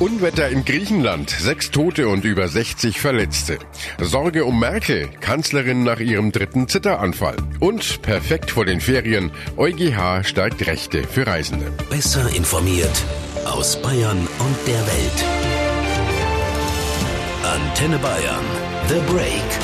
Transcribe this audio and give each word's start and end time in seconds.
Unwetter 0.00 0.48
in 0.48 0.64
Griechenland, 0.64 1.30
sechs 1.30 1.70
Tote 1.70 2.08
und 2.08 2.24
über 2.24 2.48
60 2.48 3.00
Verletzte. 3.00 3.58
Sorge 4.00 4.44
um 4.44 4.58
Merkel, 4.58 5.08
Kanzlerin 5.20 5.84
nach 5.84 6.00
ihrem 6.00 6.32
dritten 6.32 6.66
Zitteranfall. 6.68 7.36
Und 7.60 8.02
perfekt 8.02 8.50
vor 8.50 8.64
den 8.64 8.80
Ferien, 8.80 9.30
EuGH 9.56 10.24
stärkt 10.24 10.66
Rechte 10.66 11.04
für 11.04 11.26
Reisende. 11.26 11.70
Besser 11.90 12.28
informiert 12.34 13.04
aus 13.44 13.80
Bayern 13.80 14.18
und 14.18 14.56
der 14.66 14.80
Welt. 14.86 15.24
Antenne 17.44 17.98
Bayern, 17.98 18.44
The 18.88 19.12
Break. 19.12 19.63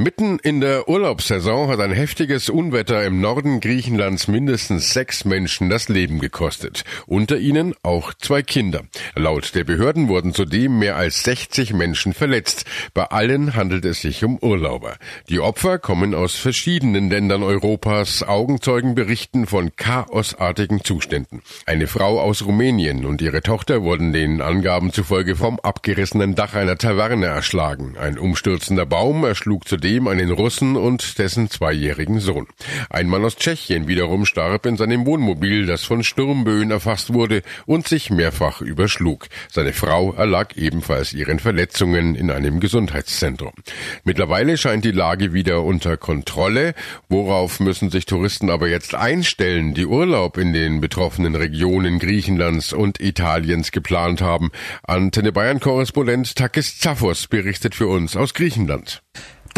Mitten 0.00 0.38
in 0.38 0.60
der 0.60 0.88
Urlaubssaison 0.88 1.66
hat 1.66 1.80
ein 1.80 1.90
heftiges 1.90 2.48
Unwetter 2.50 3.04
im 3.04 3.20
Norden 3.20 3.58
Griechenlands 3.58 4.28
mindestens 4.28 4.92
sechs 4.92 5.24
Menschen 5.24 5.70
das 5.70 5.88
Leben 5.88 6.20
gekostet. 6.20 6.84
Unter 7.08 7.36
ihnen 7.36 7.74
auch 7.82 8.14
zwei 8.14 8.42
Kinder. 8.44 8.82
Laut 9.16 9.56
der 9.56 9.64
Behörden 9.64 10.06
wurden 10.06 10.34
zudem 10.34 10.78
mehr 10.78 10.94
als 10.94 11.24
60 11.24 11.72
Menschen 11.72 12.12
verletzt. 12.12 12.64
Bei 12.94 13.06
allen 13.06 13.56
handelt 13.56 13.84
es 13.84 14.00
sich 14.00 14.22
um 14.22 14.38
Urlauber. 14.38 14.98
Die 15.30 15.40
Opfer 15.40 15.80
kommen 15.80 16.14
aus 16.14 16.36
verschiedenen 16.36 17.10
Ländern 17.10 17.42
Europas. 17.42 18.22
Augenzeugen 18.22 18.94
berichten 18.94 19.48
von 19.48 19.74
chaosartigen 19.74 20.84
Zuständen. 20.84 21.42
Eine 21.66 21.88
Frau 21.88 22.20
aus 22.20 22.46
Rumänien 22.46 23.04
und 23.04 23.20
ihre 23.20 23.42
Tochter 23.42 23.82
wurden 23.82 24.12
den 24.12 24.42
Angaben 24.42 24.92
zufolge 24.92 25.34
vom 25.34 25.58
abgerissenen 25.58 26.36
Dach 26.36 26.54
einer 26.54 26.78
Taverne 26.78 27.26
erschlagen. 27.26 27.96
Ein 27.98 28.16
umstürzender 28.16 28.86
Baum 28.86 29.24
erschlug 29.24 29.66
zudem 29.66 29.87
zudem 29.88 30.06
einen 30.06 30.30
Russen 30.30 30.76
und 30.76 31.18
dessen 31.18 31.48
zweijährigen 31.48 32.20
Sohn. 32.20 32.46
Ein 32.90 33.08
Mann 33.08 33.24
aus 33.24 33.36
Tschechien 33.36 33.88
wiederum 33.88 34.26
starb 34.26 34.66
in 34.66 34.76
seinem 34.76 35.06
Wohnmobil, 35.06 35.64
das 35.64 35.84
von 35.84 36.04
Sturmböen 36.04 36.70
erfasst 36.70 37.14
wurde 37.14 37.40
und 37.64 37.88
sich 37.88 38.10
mehrfach 38.10 38.60
überschlug. 38.60 39.28
Seine 39.50 39.72
Frau 39.72 40.12
erlag 40.12 40.56
ebenfalls 40.56 41.14
ihren 41.14 41.38
Verletzungen 41.38 42.16
in 42.16 42.30
einem 42.30 42.60
Gesundheitszentrum. 42.60 43.52
Mittlerweile 44.04 44.58
scheint 44.58 44.84
die 44.84 44.90
Lage 44.90 45.32
wieder 45.32 45.62
unter 45.62 45.96
Kontrolle. 45.96 46.74
Worauf 47.08 47.58
müssen 47.58 47.88
sich 47.88 48.04
Touristen 48.04 48.50
aber 48.50 48.68
jetzt 48.68 48.94
einstellen, 48.94 49.72
die 49.72 49.86
Urlaub 49.86 50.36
in 50.36 50.52
den 50.52 50.82
betroffenen 50.82 51.34
Regionen 51.34 51.98
Griechenlands 51.98 52.74
und 52.74 53.00
Italiens 53.00 53.70
geplant 53.70 54.20
haben? 54.20 54.50
Antenne 54.82 55.32
Bayern 55.32 55.60
Korrespondent 55.60 56.36
Takis 56.36 56.78
Zaphos 56.78 57.26
berichtet 57.26 57.74
für 57.74 57.86
uns 57.86 58.16
aus 58.16 58.34
Griechenland. 58.34 59.00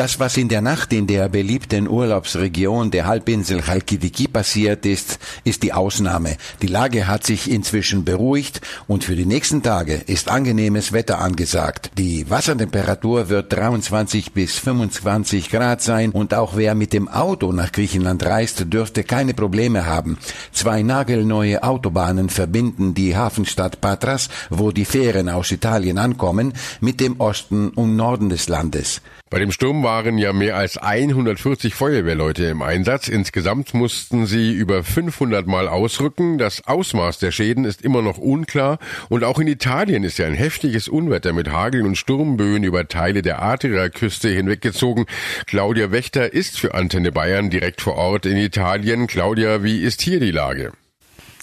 Das, 0.00 0.18
was 0.18 0.38
in 0.38 0.48
der 0.48 0.62
Nacht 0.62 0.94
in 0.94 1.06
der 1.06 1.28
beliebten 1.28 1.86
Urlaubsregion 1.86 2.90
der 2.90 3.04
Halbinsel 3.04 3.60
Chalkidiki 3.60 4.28
passiert 4.28 4.86
ist, 4.86 5.18
ist 5.44 5.62
die 5.62 5.74
Ausnahme. 5.74 6.38
Die 6.62 6.68
Lage 6.68 7.06
hat 7.06 7.26
sich 7.26 7.50
inzwischen 7.50 8.06
beruhigt 8.06 8.62
und 8.86 9.04
für 9.04 9.14
die 9.14 9.26
nächsten 9.26 9.62
Tage 9.62 9.96
ist 10.06 10.30
angenehmes 10.30 10.94
Wetter 10.94 11.18
angesagt. 11.18 11.90
Die 11.98 12.30
Wassertemperatur 12.30 13.28
wird 13.28 13.52
23 13.52 14.32
bis 14.32 14.58
25 14.58 15.50
Grad 15.50 15.82
sein 15.82 16.12
und 16.12 16.32
auch 16.32 16.56
wer 16.56 16.74
mit 16.74 16.94
dem 16.94 17.06
Auto 17.06 17.52
nach 17.52 17.70
Griechenland 17.70 18.24
reist, 18.24 18.72
dürfte 18.72 19.04
keine 19.04 19.34
Probleme 19.34 19.84
haben. 19.84 20.16
Zwei 20.50 20.80
nagelneue 20.80 21.62
Autobahnen 21.62 22.30
verbinden 22.30 22.94
die 22.94 23.18
Hafenstadt 23.18 23.82
Patras, 23.82 24.30
wo 24.48 24.70
die 24.70 24.86
Fähren 24.86 25.28
aus 25.28 25.50
Italien 25.50 25.98
ankommen, 25.98 26.54
mit 26.80 27.00
dem 27.00 27.20
Osten 27.20 27.68
und 27.68 27.96
Norden 27.96 28.30
des 28.30 28.48
Landes. 28.48 29.02
Bei 29.30 29.38
dem 29.38 29.52
Sturm 29.52 29.84
waren 29.84 30.18
ja 30.18 30.32
mehr 30.32 30.56
als 30.56 30.76
140 30.76 31.72
Feuerwehrleute 31.72 32.46
im 32.46 32.62
Einsatz. 32.62 33.06
Insgesamt 33.06 33.74
mussten 33.74 34.26
sie 34.26 34.52
über 34.52 34.82
500 34.82 35.46
Mal 35.46 35.68
ausrücken. 35.68 36.36
Das 36.36 36.66
Ausmaß 36.66 37.20
der 37.20 37.30
Schäden 37.30 37.64
ist 37.64 37.80
immer 37.82 38.02
noch 38.02 38.18
unklar. 38.18 38.80
Und 39.08 39.22
auch 39.22 39.38
in 39.38 39.46
Italien 39.46 40.02
ist 40.02 40.18
ja 40.18 40.26
ein 40.26 40.34
heftiges 40.34 40.88
Unwetter 40.88 41.32
mit 41.32 41.48
Hagel 41.48 41.86
und 41.86 41.94
Sturmböen 41.94 42.64
über 42.64 42.88
Teile 42.88 43.22
der 43.22 43.40
Adria-Küste 43.40 44.28
hinweggezogen. 44.28 45.06
Claudia 45.46 45.92
Wächter 45.92 46.32
ist 46.32 46.58
für 46.58 46.74
Antenne 46.74 47.12
Bayern 47.12 47.50
direkt 47.50 47.82
vor 47.82 47.94
Ort 47.94 48.26
in 48.26 48.36
Italien. 48.36 49.06
Claudia, 49.06 49.62
wie 49.62 49.80
ist 49.80 50.02
hier 50.02 50.18
die 50.18 50.32
Lage? 50.32 50.72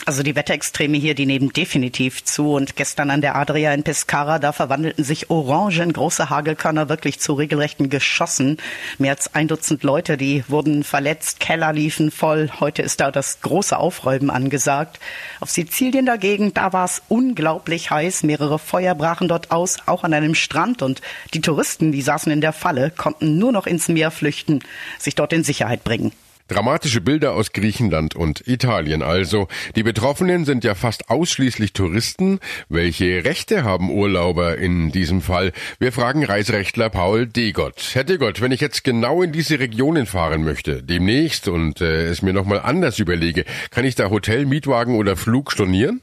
Also 0.08 0.24
die 0.24 0.38
Wetterextreme 0.38 0.96
hier, 0.96 1.16
die 1.16 1.26
nehmen 1.26 1.52
definitiv 1.52 2.24
zu. 2.24 2.54
Und 2.54 2.78
gestern 2.78 3.12
an 3.12 3.20
der 3.20 3.36
Adria 3.36 3.74
in 3.74 3.84
Pescara, 3.84 4.40
da 4.40 4.54
verwandelten 4.54 5.04
sich 5.04 5.30
orangen 5.30 5.92
große 5.92 6.30
Hagelkörner 6.30 6.88
wirklich 6.88 7.20
zu 7.20 7.34
regelrechten 7.34 7.90
Geschossen. 7.90 8.56
Mehr 9.00 9.12
als 9.12 9.36
ein 9.36 9.50
Dutzend 9.50 9.84
Leute, 9.84 10.16
die 10.16 10.46
wurden 10.48 10.86
verletzt, 10.86 11.42
Keller 11.42 11.74
liefen 11.74 12.10
voll. 12.10 12.50
Heute 12.62 12.84
ist 12.84 13.02
da 13.02 13.12
das 13.12 13.42
große 13.42 13.78
Aufräumen 13.78 14.30
angesagt. 14.30 15.02
Auf 15.42 15.50
Sizilien 15.50 16.06
dagegen, 16.06 16.54
da 16.54 16.72
war 16.72 16.86
es 16.86 17.02
unglaublich 17.10 17.92
heiß. 17.92 18.24
Mehrere 18.24 18.60
Feuer 18.60 18.96
brachen 18.96 19.28
dort 19.28 19.52
aus, 19.52 19.76
auch 19.88 20.06
an 20.06 20.14
einem 20.14 20.36
Strand. 20.36 20.84
Und 20.84 21.02
die 21.34 21.42
Touristen, 21.42 21.92
die 21.92 22.02
saßen 22.02 22.32
in 22.32 22.40
der 22.40 22.54
Falle, 22.54 22.92
konnten 22.92 23.38
nur 23.38 23.52
noch 23.52 23.68
ins 23.68 23.90
Meer 23.90 24.12
flüchten, 24.12 24.62
sich 25.00 25.16
dort 25.16 25.34
in 25.34 25.44
Sicherheit 25.44 25.84
bringen. 25.84 26.14
Dramatische 26.48 27.02
Bilder 27.02 27.34
aus 27.34 27.52
Griechenland 27.52 28.16
und 28.16 28.48
Italien 28.48 29.02
also. 29.02 29.48
Die 29.76 29.84
Betroffenen 29.84 30.46
sind 30.46 30.64
ja 30.64 30.76
fast 30.76 31.10
ausschließlich 31.10 31.74
Touristen. 31.74 32.40
Welche 32.70 33.26
Rechte 33.26 33.64
haben 33.64 33.92
Urlauber 33.92 34.58
in 34.58 34.92
diesem 34.92 35.22
Fall? 35.22 35.52
Wir 35.80 35.92
fragen 35.92 36.24
Reiserechtler 36.24 36.90
Paul 36.90 37.28
Degott. 37.28 37.92
Herr 37.94 38.06
Degott, 38.06 38.42
wenn 38.42 38.52
ich 38.52 38.62
jetzt 38.62 38.84
genau 38.84 39.22
in 39.22 39.32
diese 39.32 39.60
Regionen 39.60 40.06
fahren 40.06 40.44
möchte, 40.44 40.84
demnächst 40.84 41.48
und 41.48 41.82
äh, 41.82 42.06
es 42.06 42.22
mir 42.22 42.34
nochmal 42.34 42.62
anders 42.62 43.00
überlege, 43.00 43.44
kann 43.70 43.86
ich 43.86 43.96
da 43.96 44.10
Hotel, 44.10 44.46
Mietwagen 44.46 44.96
oder 44.96 45.18
Flug 45.18 45.52
stornieren? 45.52 46.02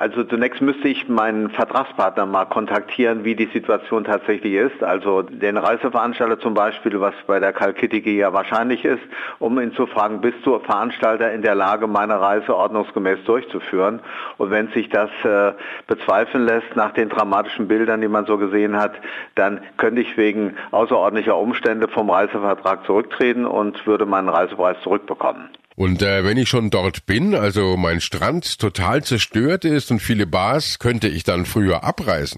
Also 0.00 0.24
zunächst 0.24 0.62
müsste 0.62 0.88
ich 0.88 1.10
meinen 1.10 1.50
Vertragspartner 1.50 2.24
mal 2.24 2.46
kontaktieren, 2.46 3.22
wie 3.22 3.34
die 3.34 3.50
Situation 3.52 4.04
tatsächlich 4.04 4.54
ist. 4.54 4.82
Also 4.82 5.20
den 5.20 5.58
Reiseveranstalter 5.58 6.40
zum 6.40 6.54
Beispiel, 6.54 6.98
was 7.02 7.12
bei 7.26 7.38
der 7.38 7.52
Kalkittige 7.52 8.10
ja 8.10 8.32
wahrscheinlich 8.32 8.86
ist, 8.86 9.02
um 9.40 9.60
ihn 9.60 9.74
zu 9.74 9.86
fragen, 9.86 10.22
bist 10.22 10.38
du 10.44 10.58
Veranstalter 10.58 11.30
in 11.32 11.42
der 11.42 11.54
Lage, 11.54 11.86
meine 11.86 12.18
Reise 12.18 12.56
ordnungsgemäß 12.56 13.24
durchzuführen? 13.26 14.00
Und 14.38 14.50
wenn 14.50 14.68
sich 14.68 14.88
das 14.88 15.10
äh, 15.22 15.52
bezweifeln 15.86 16.46
lässt 16.46 16.76
nach 16.76 16.92
den 16.92 17.10
dramatischen 17.10 17.68
Bildern, 17.68 18.00
die 18.00 18.08
man 18.08 18.24
so 18.24 18.38
gesehen 18.38 18.78
hat, 18.78 18.94
dann 19.34 19.60
könnte 19.76 20.00
ich 20.00 20.16
wegen 20.16 20.56
außerordentlicher 20.70 21.36
Umstände 21.36 21.88
vom 21.88 22.08
Reisevertrag 22.08 22.86
zurücktreten 22.86 23.44
und 23.44 23.86
würde 23.86 24.06
meinen 24.06 24.30
Reisepreis 24.30 24.80
zurückbekommen. 24.82 25.50
Und 25.80 26.02
äh, 26.02 26.24
wenn 26.24 26.36
ich 26.36 26.50
schon 26.50 26.68
dort 26.68 27.06
bin, 27.06 27.34
also 27.34 27.78
mein 27.78 28.02
Strand 28.02 28.58
total 28.58 29.02
zerstört 29.02 29.64
ist 29.64 29.90
und 29.90 30.00
viele 30.00 30.26
Bars, 30.26 30.78
könnte 30.78 31.08
ich 31.08 31.24
dann 31.24 31.46
früher 31.46 31.84
abreisen? 31.84 32.36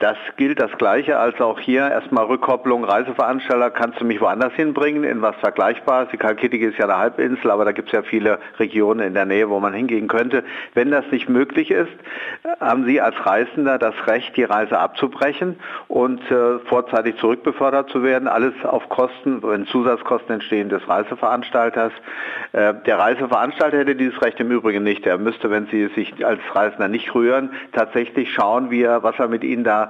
Das 0.00 0.16
gilt 0.38 0.58
das 0.58 0.72
Gleiche 0.78 1.18
als 1.18 1.38
auch 1.42 1.60
hier. 1.60 1.82
Erstmal 1.90 2.24
Rückkopplung, 2.24 2.84
Reiseveranstalter, 2.84 3.70
kannst 3.70 4.00
du 4.00 4.06
mich 4.06 4.18
woanders 4.18 4.54
hinbringen, 4.54 5.04
in 5.04 5.20
was 5.20 5.36
Vergleichbares. 5.36 6.08
Die 6.10 6.16
Kalkittige 6.16 6.68
ist 6.68 6.78
ja 6.78 6.86
eine 6.86 6.96
Halbinsel, 6.96 7.50
aber 7.50 7.66
da 7.66 7.72
gibt 7.72 7.88
es 7.88 7.92
ja 7.92 8.00
viele 8.00 8.38
Regionen 8.58 9.00
in 9.00 9.12
der 9.12 9.26
Nähe, 9.26 9.50
wo 9.50 9.60
man 9.60 9.74
hingehen 9.74 10.08
könnte. 10.08 10.42
Wenn 10.72 10.90
das 10.90 11.04
nicht 11.10 11.28
möglich 11.28 11.70
ist, 11.70 11.92
haben 12.60 12.86
Sie 12.86 12.98
als 12.98 13.14
Reisender 13.26 13.76
das 13.78 13.94
Recht, 14.06 14.34
die 14.38 14.44
Reise 14.44 14.78
abzubrechen 14.78 15.60
und 15.88 16.22
äh, 16.30 16.60
vorzeitig 16.60 17.18
zurückbefördert 17.18 17.90
zu 17.90 18.02
werden. 18.02 18.26
Alles 18.26 18.54
auf 18.62 18.88
Kosten, 18.88 19.42
wenn 19.42 19.66
Zusatzkosten 19.66 20.36
entstehen, 20.36 20.70
des 20.70 20.88
Reiseveranstalters. 20.88 21.92
Äh, 22.52 22.72
der 22.86 22.98
Reiseveranstalter 22.98 23.76
hätte 23.76 23.96
dieses 23.96 24.22
Recht 24.22 24.40
im 24.40 24.50
Übrigen 24.50 24.82
nicht. 24.82 25.06
Er 25.06 25.18
müsste, 25.18 25.50
wenn 25.50 25.66
Sie 25.66 25.88
sich 25.88 26.24
als 26.24 26.40
Reisender 26.54 26.88
nicht 26.88 27.14
rühren, 27.14 27.50
tatsächlich 27.72 28.32
schauen, 28.32 28.70
wie 28.70 28.82
er, 28.82 29.02
was 29.02 29.18
er 29.18 29.28
mit 29.28 29.44
Ihnen 29.44 29.62
da 29.62 29.89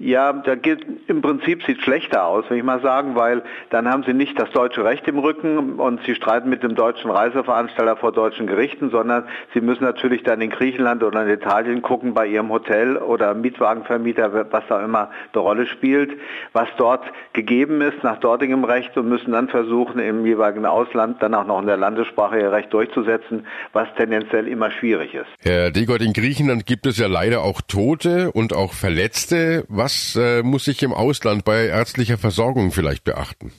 Ja, 0.00 0.32
da 0.32 0.54
geht, 0.54 0.86
im 1.08 1.20
Prinzip 1.20 1.62
sieht 1.64 1.82
schlechter 1.82 2.24
aus, 2.24 2.48
will 2.48 2.56
ich 2.56 2.64
mal 2.64 2.80
sagen, 2.80 3.16
weil 3.16 3.42
dann 3.68 3.86
haben 3.86 4.02
sie 4.02 4.14
nicht 4.14 4.38
das 4.40 4.50
deutsche 4.50 4.82
Recht 4.82 5.06
im 5.06 5.18
Rücken 5.18 5.74
und 5.74 6.00
sie 6.06 6.14
streiten 6.14 6.48
mit 6.48 6.62
dem 6.62 6.74
deutschen 6.74 7.10
Reiseveranstalter 7.10 7.96
vor 7.96 8.10
deutschen 8.10 8.46
Gerichten, 8.46 8.88
sondern 8.88 9.24
sie 9.52 9.60
müssen 9.60 9.84
natürlich 9.84 10.22
dann 10.22 10.40
in 10.40 10.48
Griechenland 10.48 11.02
oder 11.02 11.22
in 11.22 11.28
Italien 11.28 11.82
gucken 11.82 12.14
bei 12.14 12.26
ihrem 12.26 12.48
Hotel 12.48 12.96
oder 12.96 13.34
Mietwagenvermieter, 13.34 14.46
was 14.50 14.64
da 14.70 14.82
immer 14.82 15.10
eine 15.34 15.42
Rolle 15.42 15.66
spielt, 15.66 16.12
was 16.54 16.68
dort 16.78 17.04
gegeben 17.34 17.82
ist 17.82 18.02
nach 18.02 18.18
dortigem 18.20 18.64
Recht 18.64 18.96
und 18.96 19.06
müssen 19.06 19.32
dann 19.32 19.48
versuchen, 19.48 20.00
im 20.00 20.24
jeweiligen 20.24 20.64
Ausland 20.64 21.22
dann 21.22 21.34
auch 21.34 21.46
noch 21.46 21.60
in 21.60 21.66
der 21.66 21.76
Landessprache 21.76 22.40
ihr 22.40 22.52
Recht 22.52 22.72
durchzusetzen, 22.72 23.46
was 23.74 23.86
tendenziell 23.98 24.48
immer 24.48 24.70
schwierig 24.70 25.12
ist. 25.12 25.28
Herr 25.42 25.70
Degott, 25.70 26.00
in 26.00 26.14
Griechenland 26.14 26.64
gibt 26.64 26.86
es 26.86 26.96
ja 26.96 27.06
leider 27.06 27.42
auch 27.42 27.60
Tote 27.60 28.32
und 28.32 28.56
auch 28.56 28.72
Verletzte. 28.72 29.64
Was 29.68 29.89
was 29.90 30.14
äh, 30.16 30.42
muss 30.42 30.68
ich 30.68 30.82
im 30.82 30.92
Ausland 30.92 31.44
bei 31.44 31.66
ärztlicher 31.66 32.16
Versorgung 32.18 32.70
vielleicht 32.70 33.04
beachten? 33.04 33.52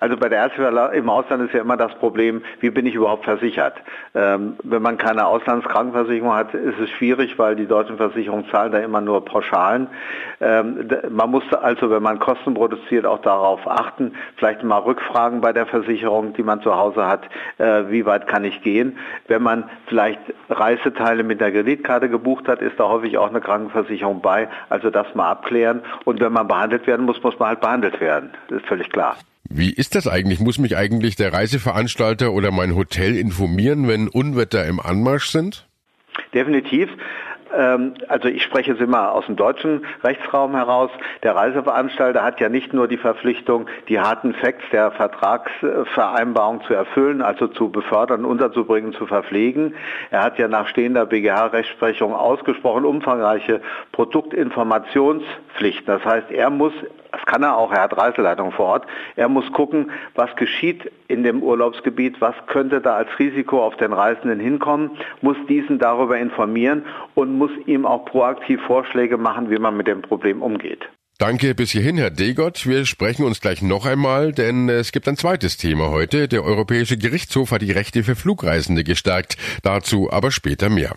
Also 0.00 0.16
bei 0.16 0.28
der 0.28 0.38
Ärzte 0.38 0.62
im 0.94 1.08
Ausland 1.10 1.44
ist 1.44 1.54
ja 1.54 1.60
immer 1.60 1.76
das 1.76 1.94
Problem, 1.96 2.42
wie 2.60 2.70
bin 2.70 2.86
ich 2.86 2.94
überhaupt 2.94 3.24
versichert? 3.24 3.74
Ähm, 4.14 4.56
wenn 4.64 4.82
man 4.82 4.96
keine 4.96 5.26
Auslandskrankenversicherung 5.26 6.34
hat, 6.34 6.54
ist 6.54 6.78
es 6.80 6.88
schwierig, 6.90 7.38
weil 7.38 7.54
die 7.54 7.66
deutschen 7.66 7.98
Versicherungen 7.98 8.46
zahlen 8.50 8.72
da 8.72 8.78
immer 8.78 9.02
nur 9.02 9.24
Pauschalen. 9.24 9.88
Ähm, 10.40 10.88
man 11.10 11.30
muss 11.30 11.44
also, 11.52 11.90
wenn 11.90 12.02
man 12.02 12.18
Kosten 12.18 12.54
produziert, 12.54 13.04
auch 13.04 13.20
darauf 13.20 13.68
achten, 13.68 14.14
vielleicht 14.36 14.62
mal 14.62 14.78
rückfragen 14.78 15.42
bei 15.42 15.52
der 15.52 15.66
Versicherung, 15.66 16.32
die 16.32 16.42
man 16.42 16.62
zu 16.62 16.74
Hause 16.74 17.06
hat, 17.06 17.28
äh, 17.58 17.84
wie 17.88 18.06
weit 18.06 18.26
kann 18.26 18.44
ich 18.44 18.62
gehen. 18.62 18.98
Wenn 19.28 19.42
man 19.42 19.64
vielleicht 19.86 20.20
Reiseteile 20.48 21.24
mit 21.24 21.40
der 21.42 21.52
Kreditkarte 21.52 22.08
gebucht 22.08 22.48
hat, 22.48 22.62
ist 22.62 22.80
da 22.80 22.88
häufig 22.88 23.18
auch 23.18 23.28
eine 23.28 23.40
Krankenversicherung 23.40 24.22
bei. 24.22 24.48
Also 24.70 24.88
das 24.88 25.14
mal 25.14 25.30
abklären. 25.30 25.82
Und 26.04 26.20
wenn 26.20 26.32
man 26.32 26.48
behandelt 26.48 26.86
werden 26.86 27.04
muss, 27.04 27.22
muss 27.22 27.38
man 27.38 27.50
halt 27.50 27.60
behandelt 27.60 28.00
werden. 28.00 28.30
Das 28.48 28.60
ist 28.60 28.66
völlig 28.66 28.90
klar. 28.90 29.16
Wie 29.48 29.72
ist 29.72 29.94
das 29.94 30.06
eigentlich? 30.06 30.40
Muss 30.40 30.58
mich 30.58 30.76
eigentlich 30.76 31.16
der 31.16 31.32
Reiseveranstalter 31.32 32.32
oder 32.32 32.50
mein 32.50 32.74
Hotel 32.74 33.16
informieren, 33.16 33.88
wenn 33.88 34.08
Unwetter 34.08 34.66
im 34.66 34.80
Anmarsch 34.80 35.30
sind? 35.30 35.66
Definitiv. 36.34 36.88
Ähm, 37.56 37.94
also 38.08 38.28
ich 38.28 38.42
spreche 38.42 38.72
jetzt 38.72 38.80
immer 38.80 39.12
aus 39.12 39.26
dem 39.26 39.36
deutschen 39.36 39.84
Rechtsraum 40.02 40.54
heraus. 40.54 40.90
Der 41.22 41.34
Reiseveranstalter 41.34 42.22
hat 42.22 42.40
ja 42.40 42.48
nicht 42.48 42.72
nur 42.72 42.88
die 42.88 42.96
Verpflichtung, 42.96 43.66
die 43.88 44.00
harten 44.00 44.34
Facts 44.34 44.64
der 44.72 44.90
Vertragsvereinbarung 44.92 46.62
zu 46.62 46.74
erfüllen, 46.74 47.22
also 47.22 47.46
zu 47.48 47.70
befördern, 47.70 48.24
unterzubringen, 48.24 48.92
zu 48.92 49.06
verpflegen. 49.06 49.74
Er 50.10 50.22
hat 50.22 50.38
ja 50.38 50.48
nach 50.48 50.68
stehender 50.68 51.06
BGH-Rechtsprechung 51.06 52.14
ausgesprochen 52.14 52.84
umfangreiche 52.84 53.60
Produktinformationspflichten. 53.92 55.86
Das 55.86 56.04
heißt, 56.04 56.30
er 56.30 56.50
muss 56.50 56.72
das 57.12 57.24
kann 57.26 57.42
er 57.42 57.56
auch, 57.56 57.72
er 57.72 57.82
hat 57.82 57.96
Reiseleitung 57.96 58.52
vor 58.52 58.66
Ort. 58.66 58.86
Er 59.16 59.28
muss 59.28 59.50
gucken, 59.52 59.90
was 60.14 60.34
geschieht 60.36 60.90
in 61.08 61.24
dem 61.24 61.42
Urlaubsgebiet, 61.42 62.20
was 62.20 62.34
könnte 62.46 62.80
da 62.80 62.94
als 62.94 63.08
Risiko 63.18 63.64
auf 63.64 63.76
den 63.76 63.92
Reisenden 63.92 64.38
hinkommen, 64.38 64.92
muss 65.20 65.36
diesen 65.48 65.78
darüber 65.78 66.18
informieren 66.18 66.84
und 67.14 67.36
muss 67.40 67.50
ihm 67.66 67.86
auch 67.86 68.04
proaktiv 68.04 68.60
Vorschläge 68.66 69.16
machen, 69.16 69.50
wie 69.50 69.58
man 69.58 69.74
mit 69.74 69.86
dem 69.86 70.02
Problem 70.02 70.42
umgeht. 70.42 70.82
Danke 71.16 71.54
bis 71.54 71.70
hierhin, 71.70 71.96
Herr 71.96 72.10
Degott. 72.10 72.66
Wir 72.66 72.84
sprechen 72.84 73.24
uns 73.24 73.40
gleich 73.40 73.62
noch 73.62 73.86
einmal, 73.86 74.32
denn 74.32 74.68
es 74.68 74.92
gibt 74.92 75.08
ein 75.08 75.16
zweites 75.16 75.56
Thema 75.56 75.88
heute. 75.90 76.28
Der 76.28 76.44
Europäische 76.44 76.98
Gerichtshof 76.98 77.50
hat 77.52 77.62
die 77.62 77.72
Rechte 77.72 78.04
für 78.04 78.14
Flugreisende 78.14 78.84
gestärkt. 78.84 79.38
Dazu 79.62 80.10
aber 80.10 80.30
später 80.30 80.68
mehr. 80.68 80.96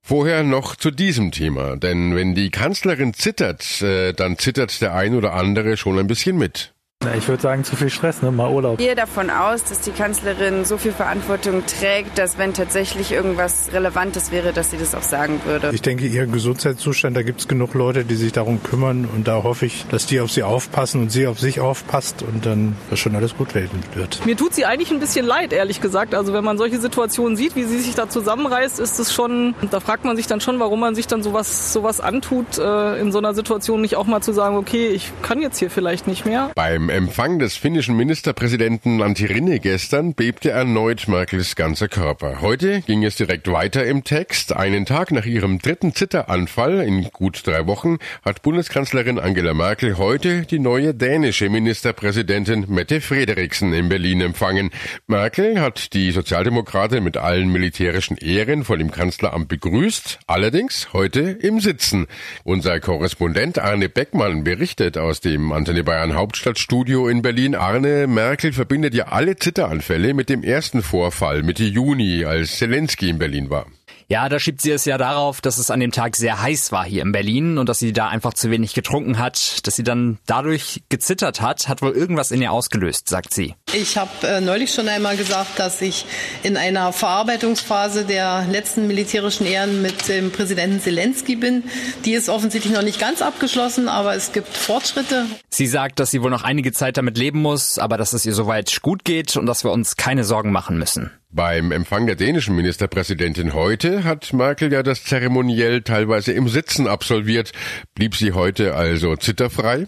Vorher 0.00 0.44
noch 0.44 0.76
zu 0.76 0.92
diesem 0.92 1.32
Thema, 1.32 1.76
denn 1.76 2.14
wenn 2.14 2.34
die 2.34 2.50
Kanzlerin 2.50 3.14
zittert, 3.14 3.82
äh, 3.82 4.12
dann 4.12 4.38
zittert 4.38 4.80
der 4.80 4.94
ein 4.94 5.14
oder 5.16 5.34
andere 5.34 5.76
schon 5.76 5.98
ein 5.98 6.06
bisschen 6.06 6.38
mit. 6.38 6.72
Ich 7.16 7.28
würde 7.28 7.40
sagen, 7.40 7.64
zu 7.64 7.76
viel 7.76 7.88
Stress, 7.88 8.20
ne? 8.20 8.30
mal 8.30 8.50
Urlaub. 8.50 8.78
Ich 8.78 8.84
gehe 8.84 8.94
davon 8.94 9.30
aus, 9.30 9.64
dass 9.64 9.80
die 9.80 9.90
Kanzlerin 9.90 10.66
so 10.66 10.76
viel 10.76 10.92
Verantwortung 10.92 11.64
trägt, 11.64 12.18
dass 12.18 12.36
wenn 12.36 12.52
tatsächlich 12.52 13.10
irgendwas 13.10 13.70
Relevantes 13.72 14.32
wäre, 14.32 14.52
dass 14.52 14.70
sie 14.70 14.76
das 14.76 14.94
auch 14.94 15.02
sagen 15.02 15.40
würde. 15.46 15.70
Ich 15.72 15.80
denke, 15.80 16.06
ihren 16.06 16.30
Gesundheitszustand, 16.30 17.16
da 17.16 17.22
gibt 17.22 17.40
es 17.40 17.48
genug 17.48 17.72
Leute, 17.72 18.04
die 18.04 18.16
sich 18.16 18.32
darum 18.32 18.62
kümmern 18.62 19.08
und 19.16 19.26
da 19.26 19.42
hoffe 19.42 19.64
ich, 19.64 19.86
dass 19.90 20.04
die 20.04 20.20
auf 20.20 20.30
sie 20.30 20.42
aufpassen 20.42 21.00
und 21.00 21.10
sie 21.10 21.26
auf 21.26 21.40
sich 21.40 21.58
aufpasst 21.58 22.22
und 22.22 22.44
dann 22.44 22.76
das 22.90 22.98
schon 22.98 23.16
alles 23.16 23.34
gut 23.34 23.54
werden 23.54 23.82
wird. 23.94 24.26
Mir 24.26 24.36
tut 24.36 24.54
sie 24.54 24.66
eigentlich 24.66 24.90
ein 24.90 25.00
bisschen 25.00 25.24
leid, 25.24 25.54
ehrlich 25.54 25.80
gesagt. 25.80 26.14
Also 26.14 26.34
wenn 26.34 26.44
man 26.44 26.58
solche 26.58 26.78
Situationen 26.78 27.34
sieht, 27.34 27.56
wie 27.56 27.64
sie 27.64 27.78
sich 27.78 27.94
da 27.94 28.10
zusammenreißt, 28.10 28.78
ist 28.78 28.98
es 28.98 29.10
schon, 29.10 29.54
da 29.70 29.80
fragt 29.80 30.04
man 30.04 30.18
sich 30.18 30.26
dann 30.26 30.42
schon, 30.42 30.60
warum 30.60 30.80
man 30.80 30.94
sich 30.94 31.06
dann 31.06 31.22
sowas, 31.22 31.72
sowas 31.72 32.02
antut, 32.02 32.58
äh, 32.58 33.00
in 33.00 33.10
so 33.10 33.16
einer 33.16 33.32
Situation 33.32 33.80
nicht 33.80 33.96
auch 33.96 34.06
mal 34.06 34.20
zu 34.20 34.32
sagen, 34.32 34.58
okay, 34.58 34.88
ich 34.88 35.10
kann 35.22 35.40
jetzt 35.40 35.56
hier 35.56 35.70
vielleicht 35.70 36.06
nicht 36.06 36.26
mehr. 36.26 36.50
Beim 36.54 36.89
Empfang 36.90 37.38
des 37.38 37.56
finnischen 37.56 37.96
Ministerpräsidenten 37.96 39.00
Antti 39.00 39.26
Rinne 39.26 39.60
gestern 39.60 40.14
bebte 40.14 40.50
erneut 40.50 41.06
Merkels 41.06 41.54
ganzer 41.54 41.86
Körper. 41.86 42.40
Heute 42.40 42.80
ging 42.80 43.04
es 43.04 43.14
direkt 43.14 43.50
weiter 43.50 43.86
im 43.86 44.02
Text. 44.02 44.56
Einen 44.56 44.86
Tag 44.86 45.12
nach 45.12 45.24
ihrem 45.24 45.60
dritten 45.60 45.94
Zitteranfall 45.94 46.80
in 46.80 47.04
gut 47.12 47.46
drei 47.46 47.68
Wochen 47.68 47.98
hat 48.24 48.42
Bundeskanzlerin 48.42 49.20
Angela 49.20 49.54
Merkel 49.54 49.98
heute 49.98 50.42
die 50.42 50.58
neue 50.58 50.92
dänische 50.92 51.48
Ministerpräsidentin 51.48 52.66
Mette 52.68 53.00
Frederiksen 53.00 53.72
in 53.72 53.88
Berlin 53.88 54.20
empfangen. 54.20 54.70
Merkel 55.06 55.60
hat 55.60 55.94
die 55.94 56.10
Sozialdemokratin 56.10 57.04
mit 57.04 57.16
allen 57.16 57.52
militärischen 57.52 58.16
Ehren 58.16 58.64
vor 58.64 58.78
dem 58.78 58.90
Kanzleramt 58.90 59.46
begrüßt, 59.46 60.18
allerdings 60.26 60.92
heute 60.92 61.20
im 61.20 61.60
Sitzen. 61.60 62.08
Unser 62.42 62.80
Korrespondent 62.80 63.60
Arne 63.60 63.88
Beckmann 63.88 64.42
berichtet 64.42 64.98
aus 64.98 65.20
dem 65.20 65.52
Antenne 65.52 65.84
Bayern 65.84 66.16
Hauptstadtstudio 66.16 66.79
Studio 66.80 67.08
in 67.08 67.20
Berlin. 67.20 67.54
Arne 67.54 68.06
Merkel 68.06 68.54
verbindet 68.54 68.94
ja 68.94 69.08
alle 69.08 69.36
Zitteranfälle 69.36 70.14
mit 70.14 70.30
dem 70.30 70.42
ersten 70.42 70.80
Vorfall 70.80 71.42
Mitte 71.42 71.64
Juni, 71.64 72.24
als 72.24 72.56
Zelensky 72.56 73.10
in 73.10 73.18
Berlin 73.18 73.50
war. 73.50 73.66
Ja, 74.10 74.28
da 74.28 74.40
schiebt 74.40 74.60
sie 74.60 74.72
es 74.72 74.86
ja 74.86 74.98
darauf, 74.98 75.40
dass 75.40 75.56
es 75.58 75.70
an 75.70 75.78
dem 75.78 75.92
Tag 75.92 76.16
sehr 76.16 76.42
heiß 76.42 76.72
war 76.72 76.84
hier 76.84 77.02
in 77.02 77.12
Berlin 77.12 77.58
und 77.58 77.68
dass 77.68 77.78
sie 77.78 77.92
da 77.92 78.08
einfach 78.08 78.34
zu 78.34 78.50
wenig 78.50 78.74
getrunken 78.74 79.20
hat, 79.20 79.64
dass 79.68 79.76
sie 79.76 79.84
dann 79.84 80.18
dadurch 80.26 80.82
gezittert 80.88 81.40
hat, 81.40 81.68
hat 81.68 81.80
wohl 81.80 81.92
irgendwas 81.92 82.32
in 82.32 82.42
ihr 82.42 82.50
ausgelöst, 82.50 83.08
sagt 83.08 83.32
sie. 83.32 83.54
Ich 83.72 83.96
habe 83.96 84.10
äh, 84.26 84.40
neulich 84.40 84.72
schon 84.72 84.88
einmal 84.88 85.16
gesagt, 85.16 85.60
dass 85.60 85.80
ich 85.80 86.06
in 86.42 86.56
einer 86.56 86.92
Verarbeitungsphase 86.92 88.04
der 88.04 88.48
letzten 88.50 88.88
militärischen 88.88 89.46
Ehren 89.46 89.80
mit 89.80 90.08
dem 90.08 90.32
Präsidenten 90.32 90.80
Zelensky 90.80 91.36
bin. 91.36 91.62
Die 92.04 92.14
ist 92.14 92.28
offensichtlich 92.28 92.74
noch 92.74 92.82
nicht 92.82 92.98
ganz 92.98 93.22
abgeschlossen, 93.22 93.88
aber 93.88 94.16
es 94.16 94.32
gibt 94.32 94.48
Fortschritte. 94.48 95.26
Sie 95.50 95.68
sagt, 95.68 96.00
dass 96.00 96.10
sie 96.10 96.20
wohl 96.20 96.30
noch 96.30 96.42
einige 96.42 96.72
Zeit 96.72 96.96
damit 96.96 97.16
leben 97.16 97.42
muss, 97.42 97.78
aber 97.78 97.96
dass 97.96 98.12
es 98.12 98.26
ihr 98.26 98.34
soweit 98.34 98.82
gut 98.82 99.04
geht 99.04 99.36
und 99.36 99.46
dass 99.46 99.62
wir 99.62 99.70
uns 99.70 99.94
keine 99.94 100.24
Sorgen 100.24 100.50
machen 100.50 100.78
müssen. 100.78 101.12
Beim 101.32 101.70
Empfang 101.70 102.06
der 102.06 102.16
dänischen 102.16 102.56
Ministerpräsidentin 102.56 103.54
heute 103.54 104.02
hat 104.02 104.32
Merkel 104.32 104.72
ja 104.72 104.82
das 104.82 105.04
zeremoniell 105.04 105.82
teilweise 105.82 106.32
im 106.32 106.48
Sitzen 106.48 106.88
absolviert. 106.88 107.52
Blieb 107.94 108.16
sie 108.16 108.32
heute 108.32 108.74
also 108.74 109.14
zitterfrei? 109.14 109.86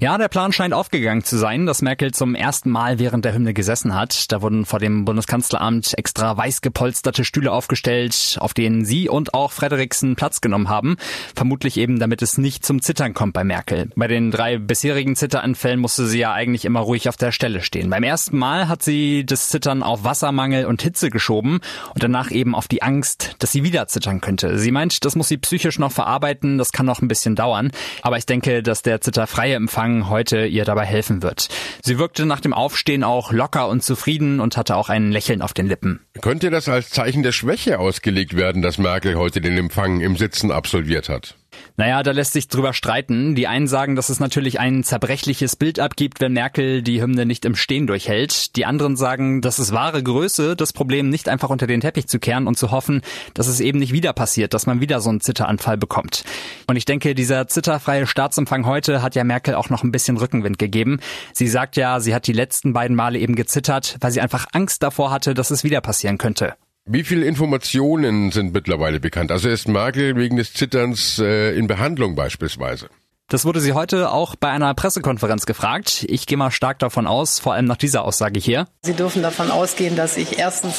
Ja, 0.00 0.18
der 0.18 0.28
Plan 0.28 0.52
scheint 0.52 0.74
aufgegangen 0.74 1.24
zu 1.24 1.36
sein, 1.36 1.66
dass 1.66 1.82
Merkel 1.82 2.12
zum 2.12 2.34
ersten 2.34 2.70
Mal 2.70 2.98
während 2.98 3.24
der 3.24 3.34
Hymne 3.34 3.54
gesessen 3.54 3.94
hat. 3.94 4.30
Da 4.32 4.42
wurden 4.42 4.66
vor 4.66 4.78
dem 4.78 5.04
Bundeskanzleramt 5.04 5.96
extra 5.96 6.36
weiß 6.36 6.60
gepolsterte 6.60 7.24
Stühle 7.24 7.52
aufgestellt, 7.52 8.36
auf 8.40 8.54
denen 8.54 8.84
sie 8.84 9.08
und 9.08 9.34
auch 9.34 9.52
Frederiksen 9.52 10.16
Platz 10.16 10.40
genommen 10.40 10.68
haben. 10.68 10.96
Vermutlich 11.34 11.76
eben, 11.76 11.98
damit 11.98 12.22
es 12.22 12.38
nicht 12.38 12.64
zum 12.64 12.82
Zittern 12.82 13.14
kommt 13.14 13.32
bei 13.32 13.44
Merkel. 13.44 13.90
Bei 13.96 14.08
den 14.08 14.30
drei 14.30 14.58
bisherigen 14.58 15.16
Zitteranfällen 15.16 15.80
musste 15.80 16.06
sie 16.06 16.18
ja 16.18 16.32
eigentlich 16.32 16.64
immer 16.64 16.80
ruhig 16.80 17.08
auf 17.08 17.16
der 17.16 17.32
Stelle 17.32 17.62
stehen. 17.62 17.90
Beim 17.90 18.02
ersten 18.02 18.38
Mal 18.38 18.68
hat 18.68 18.82
sie 18.82 19.24
das 19.24 19.48
Zittern 19.48 19.82
auf 19.82 20.04
Wassermangel 20.04 20.66
und 20.66 20.82
Hitze 20.82 21.10
geschoben 21.10 21.60
und 21.94 22.02
danach 22.02 22.30
eben 22.30 22.54
auf 22.54 22.68
die 22.68 22.82
Angst, 22.82 23.36
dass 23.38 23.52
sie 23.52 23.62
wieder 23.62 23.86
zittern 23.88 24.20
könnte. 24.20 24.58
Sie 24.58 24.70
meint, 24.70 25.04
das 25.04 25.16
muss 25.16 25.28
sie 25.28 25.38
psychisch 25.38 25.78
noch 25.78 25.92
verarbeiten, 25.92 26.58
das 26.58 26.72
kann 26.72 26.86
noch 26.86 27.00
ein 27.00 27.08
bisschen 27.08 27.36
dauern. 27.36 27.70
Aber 28.02 28.18
ich 28.18 28.26
denke, 28.26 28.62
dass 28.62 28.82
der 28.82 29.00
zitterfreie 29.00 29.51
Empfang 29.54 29.82
Empfang 29.82 30.10
heute 30.10 30.46
ihr 30.46 30.64
dabei 30.64 30.84
helfen 30.84 31.22
wird. 31.22 31.48
Sie 31.82 31.98
wirkte 31.98 32.26
nach 32.26 32.40
dem 32.40 32.52
Aufstehen 32.52 33.02
auch 33.04 33.32
locker 33.32 33.68
und 33.68 33.82
zufrieden 33.82 34.38
und 34.38 34.56
hatte 34.56 34.76
auch 34.76 34.88
ein 34.88 35.10
Lächeln 35.10 35.42
auf 35.42 35.54
den 35.54 35.66
Lippen. 35.66 36.00
Könnte 36.20 36.50
das 36.50 36.68
als 36.68 36.90
Zeichen 36.90 37.22
der 37.22 37.32
Schwäche 37.32 37.78
ausgelegt 37.78 38.36
werden, 38.36 38.62
dass 38.62 38.78
Merkel 38.78 39.16
heute 39.16 39.40
den 39.40 39.58
Empfang 39.58 40.00
im 40.00 40.16
Sitzen 40.16 40.50
absolviert 40.50 41.08
hat? 41.08 41.36
Naja, 41.76 42.02
da 42.02 42.10
lässt 42.12 42.32
sich 42.32 42.48
drüber 42.48 42.72
streiten. 42.72 43.34
Die 43.34 43.46
einen 43.46 43.66
sagen, 43.66 43.96
dass 43.96 44.08
es 44.08 44.20
natürlich 44.20 44.60
ein 44.60 44.84
zerbrechliches 44.84 45.56
Bild 45.56 45.80
abgibt, 45.80 46.20
wenn 46.20 46.32
Merkel 46.32 46.82
die 46.82 47.00
Hymne 47.00 47.26
nicht 47.26 47.44
im 47.44 47.56
Stehen 47.56 47.86
durchhält. 47.86 48.56
Die 48.56 48.66
anderen 48.66 48.96
sagen, 48.96 49.40
dass 49.40 49.58
es 49.58 49.72
wahre 49.72 50.02
Größe, 50.02 50.56
das 50.56 50.72
Problem 50.72 51.08
nicht 51.08 51.28
einfach 51.28 51.50
unter 51.50 51.66
den 51.66 51.80
Teppich 51.80 52.08
zu 52.08 52.18
kehren 52.18 52.46
und 52.46 52.58
zu 52.58 52.70
hoffen, 52.70 53.02
dass 53.34 53.46
es 53.46 53.60
eben 53.60 53.78
nicht 53.78 53.92
wieder 53.92 54.12
passiert, 54.12 54.54
dass 54.54 54.66
man 54.66 54.80
wieder 54.80 55.00
so 55.00 55.10
einen 55.10 55.20
Zitteranfall 55.20 55.76
bekommt. 55.76 56.24
Und 56.66 56.76
ich 56.76 56.84
denke, 56.84 57.14
dieser 57.14 57.48
zitterfreie 57.48 58.06
Staatsempfang 58.06 58.66
heute 58.66 59.02
hat 59.02 59.14
ja 59.14 59.24
Merkel 59.24 59.54
auch 59.54 59.70
noch 59.70 59.82
ein 59.82 59.92
bisschen 59.92 60.16
Rückenwind 60.16 60.58
gegeben. 60.58 61.00
Sie 61.32 61.48
sagt 61.48 61.76
ja, 61.76 62.00
sie 62.00 62.14
hat 62.14 62.26
die 62.26 62.32
letzten 62.32 62.72
beiden 62.72 62.96
Male 62.96 63.18
eben 63.18 63.34
gezittert, 63.34 63.96
weil 64.00 64.12
sie 64.12 64.20
einfach 64.20 64.46
Angst 64.52 64.82
davor 64.82 65.10
hatte, 65.10 65.34
dass 65.34 65.50
es 65.50 65.64
wieder 65.64 65.80
passieren 65.80 66.18
könnte. 66.18 66.54
Wie 66.84 67.04
viele 67.04 67.26
Informationen 67.26 68.32
sind 68.32 68.52
mittlerweile 68.52 68.98
bekannt? 68.98 69.30
Also 69.30 69.48
ist 69.48 69.68
Merkel 69.68 70.16
wegen 70.16 70.36
des 70.36 70.52
Zitterns 70.52 71.20
äh, 71.20 71.56
in 71.56 71.68
Behandlung 71.68 72.16
beispielsweise? 72.16 72.88
Das 73.32 73.46
wurde 73.46 73.62
sie 73.62 73.72
heute 73.72 74.10
auch 74.10 74.36
bei 74.36 74.50
einer 74.50 74.74
Pressekonferenz 74.74 75.46
gefragt. 75.46 76.04
Ich 76.06 76.26
gehe 76.26 76.36
mal 76.36 76.50
stark 76.50 76.78
davon 76.80 77.06
aus, 77.06 77.38
vor 77.38 77.54
allem 77.54 77.64
nach 77.64 77.78
dieser 77.78 78.04
Aussage 78.04 78.38
hier. 78.38 78.68
Sie 78.82 78.92
dürfen 78.92 79.22
davon 79.22 79.50
ausgehen, 79.50 79.96
dass 79.96 80.18
ich 80.18 80.38
erstens 80.38 80.74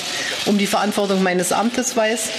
um 0.46 0.60
die 0.60 0.68
Verantwortung 0.68 1.24
meines 1.24 1.52
Amtes 1.52 1.98
weiß 1.98 2.30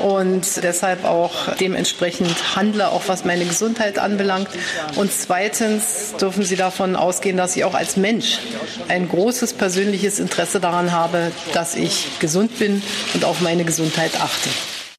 und 0.00 0.64
deshalb 0.64 1.04
auch 1.04 1.54
dementsprechend 1.60 2.56
handle, 2.56 2.88
auch 2.88 3.02
was 3.06 3.24
meine 3.24 3.44
Gesundheit 3.44 4.00
anbelangt. 4.00 4.48
Und 4.96 5.12
zweitens 5.12 6.16
dürfen 6.20 6.42
Sie 6.42 6.56
davon 6.56 6.96
ausgehen, 6.96 7.36
dass 7.36 7.54
ich 7.54 7.62
auch 7.62 7.74
als 7.74 7.96
Mensch 7.96 8.40
ein 8.88 9.08
großes 9.08 9.54
persönliches 9.54 10.18
Interesse 10.18 10.58
daran 10.58 10.90
habe, 10.90 11.30
dass 11.54 11.76
ich 11.76 12.18
gesund 12.18 12.58
bin 12.58 12.82
und 13.14 13.24
auf 13.24 13.40
meine 13.40 13.64
Gesundheit 13.64 14.20
achte 14.20 14.48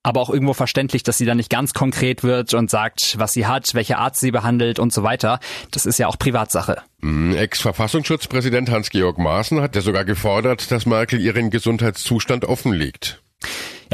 aber 0.04 0.22
auch 0.22 0.30
irgendwo 0.30 0.54
verständlich, 0.54 1.04
dass 1.04 1.18
sie 1.18 1.26
dann 1.26 1.38
nicht 1.38 1.50
ganz 1.50 1.74
konkret 1.74 2.24
wird 2.24 2.54
und 2.54 2.70
sagt, 2.70 3.18
was 3.18 3.34
sie 3.34 3.48
hat, 3.48 3.74
welche 3.74 3.98
Art 3.98 4.16
sie 4.18 4.32
behandelt 4.32 4.78
und 4.78 4.94
so 4.94 5.04
weiter. 5.04 5.40
Das 5.72 5.86
ist 5.86 5.98
ja 5.98 6.08
auch 6.08 6.20
Privatsache. 6.20 6.82
Mhm, 7.00 7.36
Ex-Verfassungsschutzpräsident 7.36 8.70
Hans-Georg 8.70 9.18
Maaßen 9.18 9.62
hat 9.62 9.76
ja 9.76 9.82
sogar 9.82 10.06
gefordert, 10.06 10.72
dass 10.72 10.86
Merkel 10.86 11.22
ihren 11.22 11.50
Gesundheitszustand 11.50 12.46
offenlegt. 12.46 13.22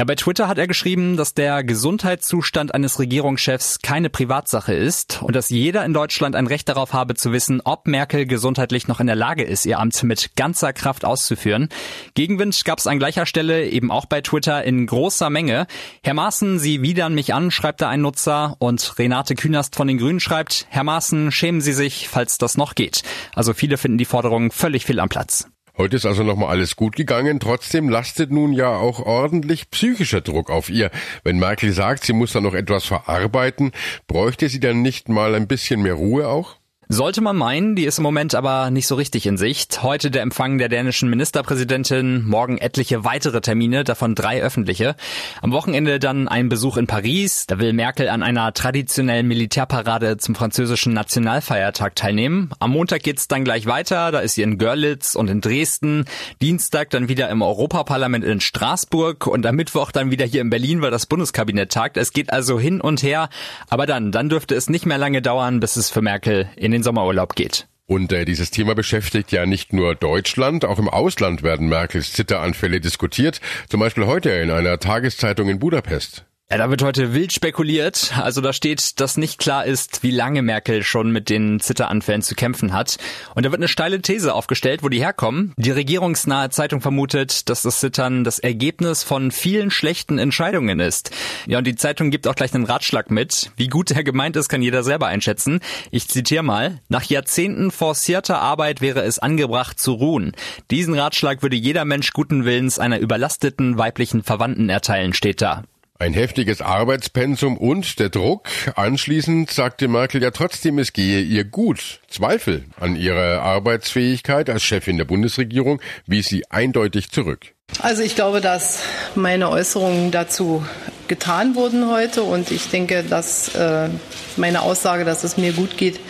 Ja, 0.00 0.04
bei 0.06 0.14
Twitter 0.14 0.48
hat 0.48 0.56
er 0.56 0.66
geschrieben, 0.66 1.18
dass 1.18 1.34
der 1.34 1.62
Gesundheitszustand 1.62 2.74
eines 2.74 2.98
Regierungschefs 2.98 3.80
keine 3.82 4.08
Privatsache 4.08 4.72
ist 4.72 5.20
und 5.20 5.36
dass 5.36 5.50
jeder 5.50 5.84
in 5.84 5.92
Deutschland 5.92 6.36
ein 6.36 6.46
Recht 6.46 6.70
darauf 6.70 6.94
habe 6.94 7.16
zu 7.16 7.32
wissen, 7.32 7.60
ob 7.62 7.86
Merkel 7.86 8.24
gesundheitlich 8.24 8.88
noch 8.88 9.00
in 9.00 9.08
der 9.08 9.14
Lage 9.14 9.42
ist, 9.42 9.66
ihr 9.66 9.78
Amt 9.78 10.02
mit 10.02 10.36
ganzer 10.36 10.72
Kraft 10.72 11.04
auszuführen. 11.04 11.68
Gegenwind 12.14 12.64
gab 12.64 12.78
es 12.78 12.86
an 12.86 12.98
gleicher 12.98 13.26
Stelle 13.26 13.68
eben 13.68 13.90
auch 13.90 14.06
bei 14.06 14.22
Twitter 14.22 14.64
in 14.64 14.86
großer 14.86 15.28
Menge. 15.28 15.66
Herr 16.02 16.14
Maaßen, 16.14 16.58
Sie 16.58 16.80
widern 16.80 17.14
mich 17.14 17.34
an, 17.34 17.50
schreibt 17.50 17.82
da 17.82 17.90
ein 17.90 18.00
Nutzer 18.00 18.56
und 18.58 18.98
Renate 18.98 19.34
Künast 19.34 19.76
von 19.76 19.86
den 19.86 19.98
Grünen 19.98 20.20
schreibt, 20.20 20.64
Herr 20.70 20.84
Maaßen, 20.84 21.30
schämen 21.30 21.60
Sie 21.60 21.74
sich, 21.74 22.08
falls 22.08 22.38
das 22.38 22.56
noch 22.56 22.74
geht. 22.74 23.02
Also 23.34 23.52
viele 23.52 23.76
finden 23.76 23.98
die 23.98 24.06
Forderung 24.06 24.50
völlig 24.50 24.86
fehl 24.86 24.98
am 24.98 25.10
Platz. 25.10 25.46
Heute 25.80 25.96
ist 25.96 26.04
also 26.04 26.22
nochmal 26.24 26.50
alles 26.50 26.76
gut 26.76 26.94
gegangen. 26.94 27.40
Trotzdem 27.40 27.88
lastet 27.88 28.30
nun 28.30 28.52
ja 28.52 28.76
auch 28.76 29.00
ordentlich 29.00 29.70
psychischer 29.70 30.20
Druck 30.20 30.50
auf 30.50 30.68
ihr. 30.68 30.90
Wenn 31.24 31.38
Merkel 31.38 31.72
sagt, 31.72 32.04
sie 32.04 32.12
muss 32.12 32.34
da 32.34 32.42
noch 32.42 32.52
etwas 32.52 32.84
verarbeiten, 32.84 33.72
bräuchte 34.06 34.50
sie 34.50 34.60
dann 34.60 34.82
nicht 34.82 35.08
mal 35.08 35.34
ein 35.34 35.46
bisschen 35.46 35.80
mehr 35.80 35.94
Ruhe 35.94 36.28
auch? 36.28 36.59
Sollte 36.92 37.20
man 37.20 37.36
meinen, 37.36 37.76
die 37.76 37.84
ist 37.84 37.98
im 37.98 38.02
Moment 38.02 38.34
aber 38.34 38.72
nicht 38.72 38.88
so 38.88 38.96
richtig 38.96 39.24
in 39.24 39.36
Sicht. 39.36 39.84
Heute 39.84 40.10
der 40.10 40.22
Empfang 40.22 40.58
der 40.58 40.68
dänischen 40.68 41.08
Ministerpräsidentin, 41.08 42.24
morgen 42.24 42.58
etliche 42.58 43.04
weitere 43.04 43.40
Termine, 43.40 43.84
davon 43.84 44.16
drei 44.16 44.42
öffentliche. 44.42 44.96
Am 45.40 45.52
Wochenende 45.52 46.00
dann 46.00 46.26
ein 46.26 46.48
Besuch 46.48 46.76
in 46.76 46.88
Paris. 46.88 47.46
Da 47.46 47.60
will 47.60 47.74
Merkel 47.74 48.08
an 48.08 48.24
einer 48.24 48.52
traditionellen 48.52 49.28
Militärparade 49.28 50.16
zum 50.16 50.34
französischen 50.34 50.92
Nationalfeiertag 50.92 51.94
teilnehmen. 51.94 52.50
Am 52.58 52.72
Montag 52.72 53.04
geht's 53.04 53.28
dann 53.28 53.44
gleich 53.44 53.66
weiter. 53.66 54.10
Da 54.10 54.18
ist 54.18 54.34
sie 54.34 54.42
in 54.42 54.58
Görlitz 54.58 55.14
und 55.14 55.30
in 55.30 55.40
Dresden. 55.40 56.06
Dienstag 56.42 56.90
dann 56.90 57.08
wieder 57.08 57.28
im 57.28 57.42
Europaparlament 57.42 58.24
in 58.24 58.40
Straßburg 58.40 59.28
und 59.28 59.46
am 59.46 59.54
Mittwoch 59.54 59.92
dann 59.92 60.10
wieder 60.10 60.26
hier 60.26 60.40
in 60.40 60.50
Berlin, 60.50 60.82
weil 60.82 60.90
das 60.90 61.06
Bundeskabinett 61.06 61.70
tagt. 61.70 61.96
Es 61.96 62.12
geht 62.12 62.32
also 62.32 62.58
hin 62.58 62.80
und 62.80 63.04
her. 63.04 63.28
Aber 63.68 63.86
dann, 63.86 64.10
dann 64.10 64.28
dürfte 64.28 64.56
es 64.56 64.68
nicht 64.68 64.86
mehr 64.86 64.98
lange 64.98 65.22
dauern, 65.22 65.60
bis 65.60 65.76
es 65.76 65.88
für 65.88 66.02
Merkel 66.02 66.48
in 66.56 66.72
den 66.72 66.79
den 66.80 66.82
Sommerurlaub 66.82 67.34
geht. 67.36 67.66
Und 67.86 68.12
äh, 68.12 68.24
dieses 68.24 68.50
Thema 68.50 68.74
beschäftigt 68.74 69.32
ja 69.32 69.46
nicht 69.46 69.72
nur 69.72 69.94
Deutschland, 69.94 70.64
auch 70.64 70.78
im 70.78 70.88
Ausland 70.88 71.42
werden 71.42 71.68
Merkels 71.68 72.12
Zitteranfälle 72.12 72.80
diskutiert, 72.80 73.40
zum 73.68 73.80
Beispiel 73.80 74.06
heute 74.06 74.30
in 74.30 74.50
einer 74.50 74.78
Tageszeitung 74.78 75.48
in 75.48 75.58
Budapest. 75.58 76.24
Ja, 76.52 76.58
da 76.58 76.68
wird 76.68 76.82
heute 76.82 77.14
wild 77.14 77.32
spekuliert. 77.32 78.12
Also 78.20 78.40
da 78.40 78.52
steht, 78.52 78.98
dass 78.98 79.16
nicht 79.16 79.38
klar 79.38 79.66
ist, 79.66 80.02
wie 80.02 80.10
lange 80.10 80.42
Merkel 80.42 80.82
schon 80.82 81.12
mit 81.12 81.30
den 81.30 81.60
Zitteranfällen 81.60 82.22
zu 82.22 82.34
kämpfen 82.34 82.72
hat. 82.72 82.96
Und 83.36 83.46
da 83.46 83.52
wird 83.52 83.60
eine 83.60 83.68
steile 83.68 84.02
These 84.02 84.34
aufgestellt, 84.34 84.82
wo 84.82 84.88
die 84.88 84.98
herkommen. 84.98 85.54
Die 85.58 85.70
regierungsnahe 85.70 86.50
Zeitung 86.50 86.80
vermutet, 86.80 87.48
dass 87.48 87.62
das 87.62 87.78
Zittern 87.78 88.24
das 88.24 88.40
Ergebnis 88.40 89.04
von 89.04 89.30
vielen 89.30 89.70
schlechten 89.70 90.18
Entscheidungen 90.18 90.80
ist. 90.80 91.12
Ja, 91.46 91.58
und 91.58 91.68
die 91.68 91.76
Zeitung 91.76 92.10
gibt 92.10 92.26
auch 92.26 92.34
gleich 92.34 92.52
einen 92.52 92.64
Ratschlag 92.64 93.12
mit. 93.12 93.52
Wie 93.56 93.68
gut 93.68 93.92
er 93.92 94.02
gemeint 94.02 94.34
ist, 94.34 94.48
kann 94.48 94.60
jeder 94.60 94.82
selber 94.82 95.06
einschätzen. 95.06 95.60
Ich 95.92 96.08
zitiere 96.08 96.42
mal. 96.42 96.80
Nach 96.88 97.04
Jahrzehnten 97.04 97.70
forcierter 97.70 98.40
Arbeit 98.40 98.80
wäre 98.80 99.02
es 99.04 99.20
angebracht 99.20 99.78
zu 99.78 99.92
ruhen. 99.92 100.32
Diesen 100.72 100.94
Ratschlag 100.98 101.42
würde 101.42 101.54
jeder 101.54 101.84
Mensch 101.84 102.12
guten 102.12 102.44
Willens 102.44 102.80
einer 102.80 102.98
überlasteten 102.98 103.78
weiblichen 103.78 104.24
Verwandten 104.24 104.68
erteilen, 104.68 105.12
steht 105.12 105.40
da. 105.42 105.62
Ein 106.00 106.14
heftiges 106.14 106.62
Arbeitspensum 106.62 107.58
und 107.58 107.98
der 107.98 108.08
Druck. 108.08 108.48
Anschließend 108.74 109.50
sagte 109.50 109.86
Merkel 109.86 110.22
ja 110.22 110.30
trotzdem, 110.30 110.78
es 110.78 110.94
gehe 110.94 111.20
ihr 111.20 111.44
gut. 111.44 112.00
Zweifel 112.08 112.64
an 112.80 112.96
ihrer 112.96 113.42
Arbeitsfähigkeit 113.42 114.48
als 114.48 114.62
Chefin 114.62 114.96
der 114.96 115.04
Bundesregierung 115.04 115.78
wies 116.06 116.26
sie 116.28 116.50
eindeutig 116.50 117.10
zurück. 117.10 117.52
Also 117.82 118.02
ich 118.02 118.14
glaube, 118.14 118.40
dass 118.40 118.82
meine 119.14 119.50
Äußerungen 119.50 120.10
dazu 120.10 120.64
getan 121.06 121.54
wurden 121.54 121.90
heute 121.90 122.22
und 122.22 122.50
ich 122.50 122.70
denke, 122.70 123.02
dass 123.02 123.54
äh, 123.54 123.90
meine 124.38 124.62
Aussage, 124.62 125.04
dass 125.04 125.22
es 125.22 125.36
mir 125.36 125.52
gut 125.52 125.76
geht, 125.76 126.00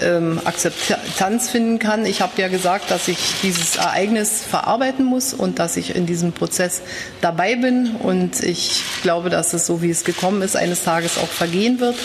ähm, 0.00 0.40
Akzeptanz 0.44 1.50
finden 1.50 1.78
kann. 1.78 2.06
Ich 2.06 2.20
habe 2.20 2.40
ja 2.40 2.48
gesagt, 2.48 2.90
dass 2.90 3.08
ich 3.08 3.18
dieses 3.42 3.76
Ereignis 3.76 4.42
verarbeiten 4.42 5.04
muss 5.04 5.34
und 5.34 5.58
dass 5.58 5.76
ich 5.76 5.94
in 5.94 6.06
diesem 6.06 6.32
Prozess 6.32 6.82
dabei 7.20 7.56
bin. 7.56 7.96
Und 7.96 8.42
ich 8.42 8.82
glaube, 9.02 9.30
dass 9.30 9.52
es 9.52 9.66
so, 9.66 9.82
wie 9.82 9.90
es 9.90 10.04
gekommen 10.04 10.42
ist, 10.42 10.56
eines 10.56 10.84
Tages 10.84 11.18
auch 11.18 11.28
vergehen 11.28 11.80
wird. 11.80 11.96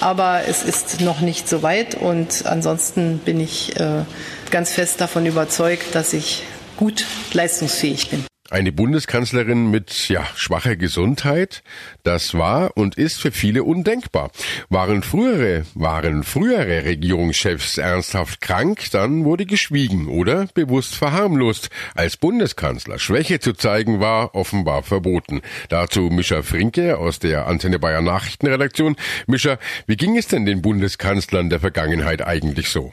Aber 0.00 0.42
es 0.48 0.62
ist 0.62 1.00
noch 1.00 1.20
nicht 1.20 1.48
so 1.48 1.62
weit. 1.62 1.94
Und 1.94 2.46
ansonsten 2.46 3.18
bin 3.18 3.40
ich 3.40 3.78
äh, 3.78 4.04
ganz 4.50 4.70
fest 4.70 5.00
davon 5.00 5.26
überzeugt, 5.26 5.94
dass 5.94 6.12
ich 6.12 6.42
gut 6.76 7.04
leistungsfähig 7.32 8.10
bin. 8.10 8.31
Eine 8.50 8.72
Bundeskanzlerin 8.72 9.70
mit 9.70 10.08
ja, 10.08 10.26
schwacher 10.34 10.76
Gesundheit, 10.76 11.62
das 12.02 12.34
war 12.34 12.76
und 12.76 12.96
ist 12.98 13.20
für 13.20 13.30
viele 13.30 13.62
undenkbar. 13.62 14.30
Waren 14.68 15.02
frühere, 15.02 15.64
waren 15.74 16.24
frühere 16.24 16.84
Regierungschefs 16.84 17.78
ernsthaft 17.78 18.40
krank, 18.40 18.90
dann 18.90 19.24
wurde 19.24 19.46
geschwiegen 19.46 20.08
oder 20.08 20.48
bewusst 20.54 20.96
verharmlost. 20.96 21.70
Als 21.94 22.16
Bundeskanzler 22.16 22.98
Schwäche 22.98 23.38
zu 23.38 23.52
zeigen 23.52 24.00
war 24.00 24.34
offenbar 24.34 24.82
verboten. 24.82 25.40
Dazu 25.68 26.10
Mischa 26.10 26.42
Frinke 26.42 26.98
aus 26.98 27.20
der 27.20 27.46
Antenne 27.46 27.78
Bayern 27.78 28.04
Nachrichtenredaktion. 28.04 28.96
Mischa, 29.26 29.58
wie 29.86 29.96
ging 29.96 30.18
es 30.18 30.26
denn 30.26 30.46
den 30.46 30.62
Bundeskanzlern 30.62 31.48
der 31.48 31.60
Vergangenheit 31.60 32.22
eigentlich 32.26 32.68
so? 32.68 32.92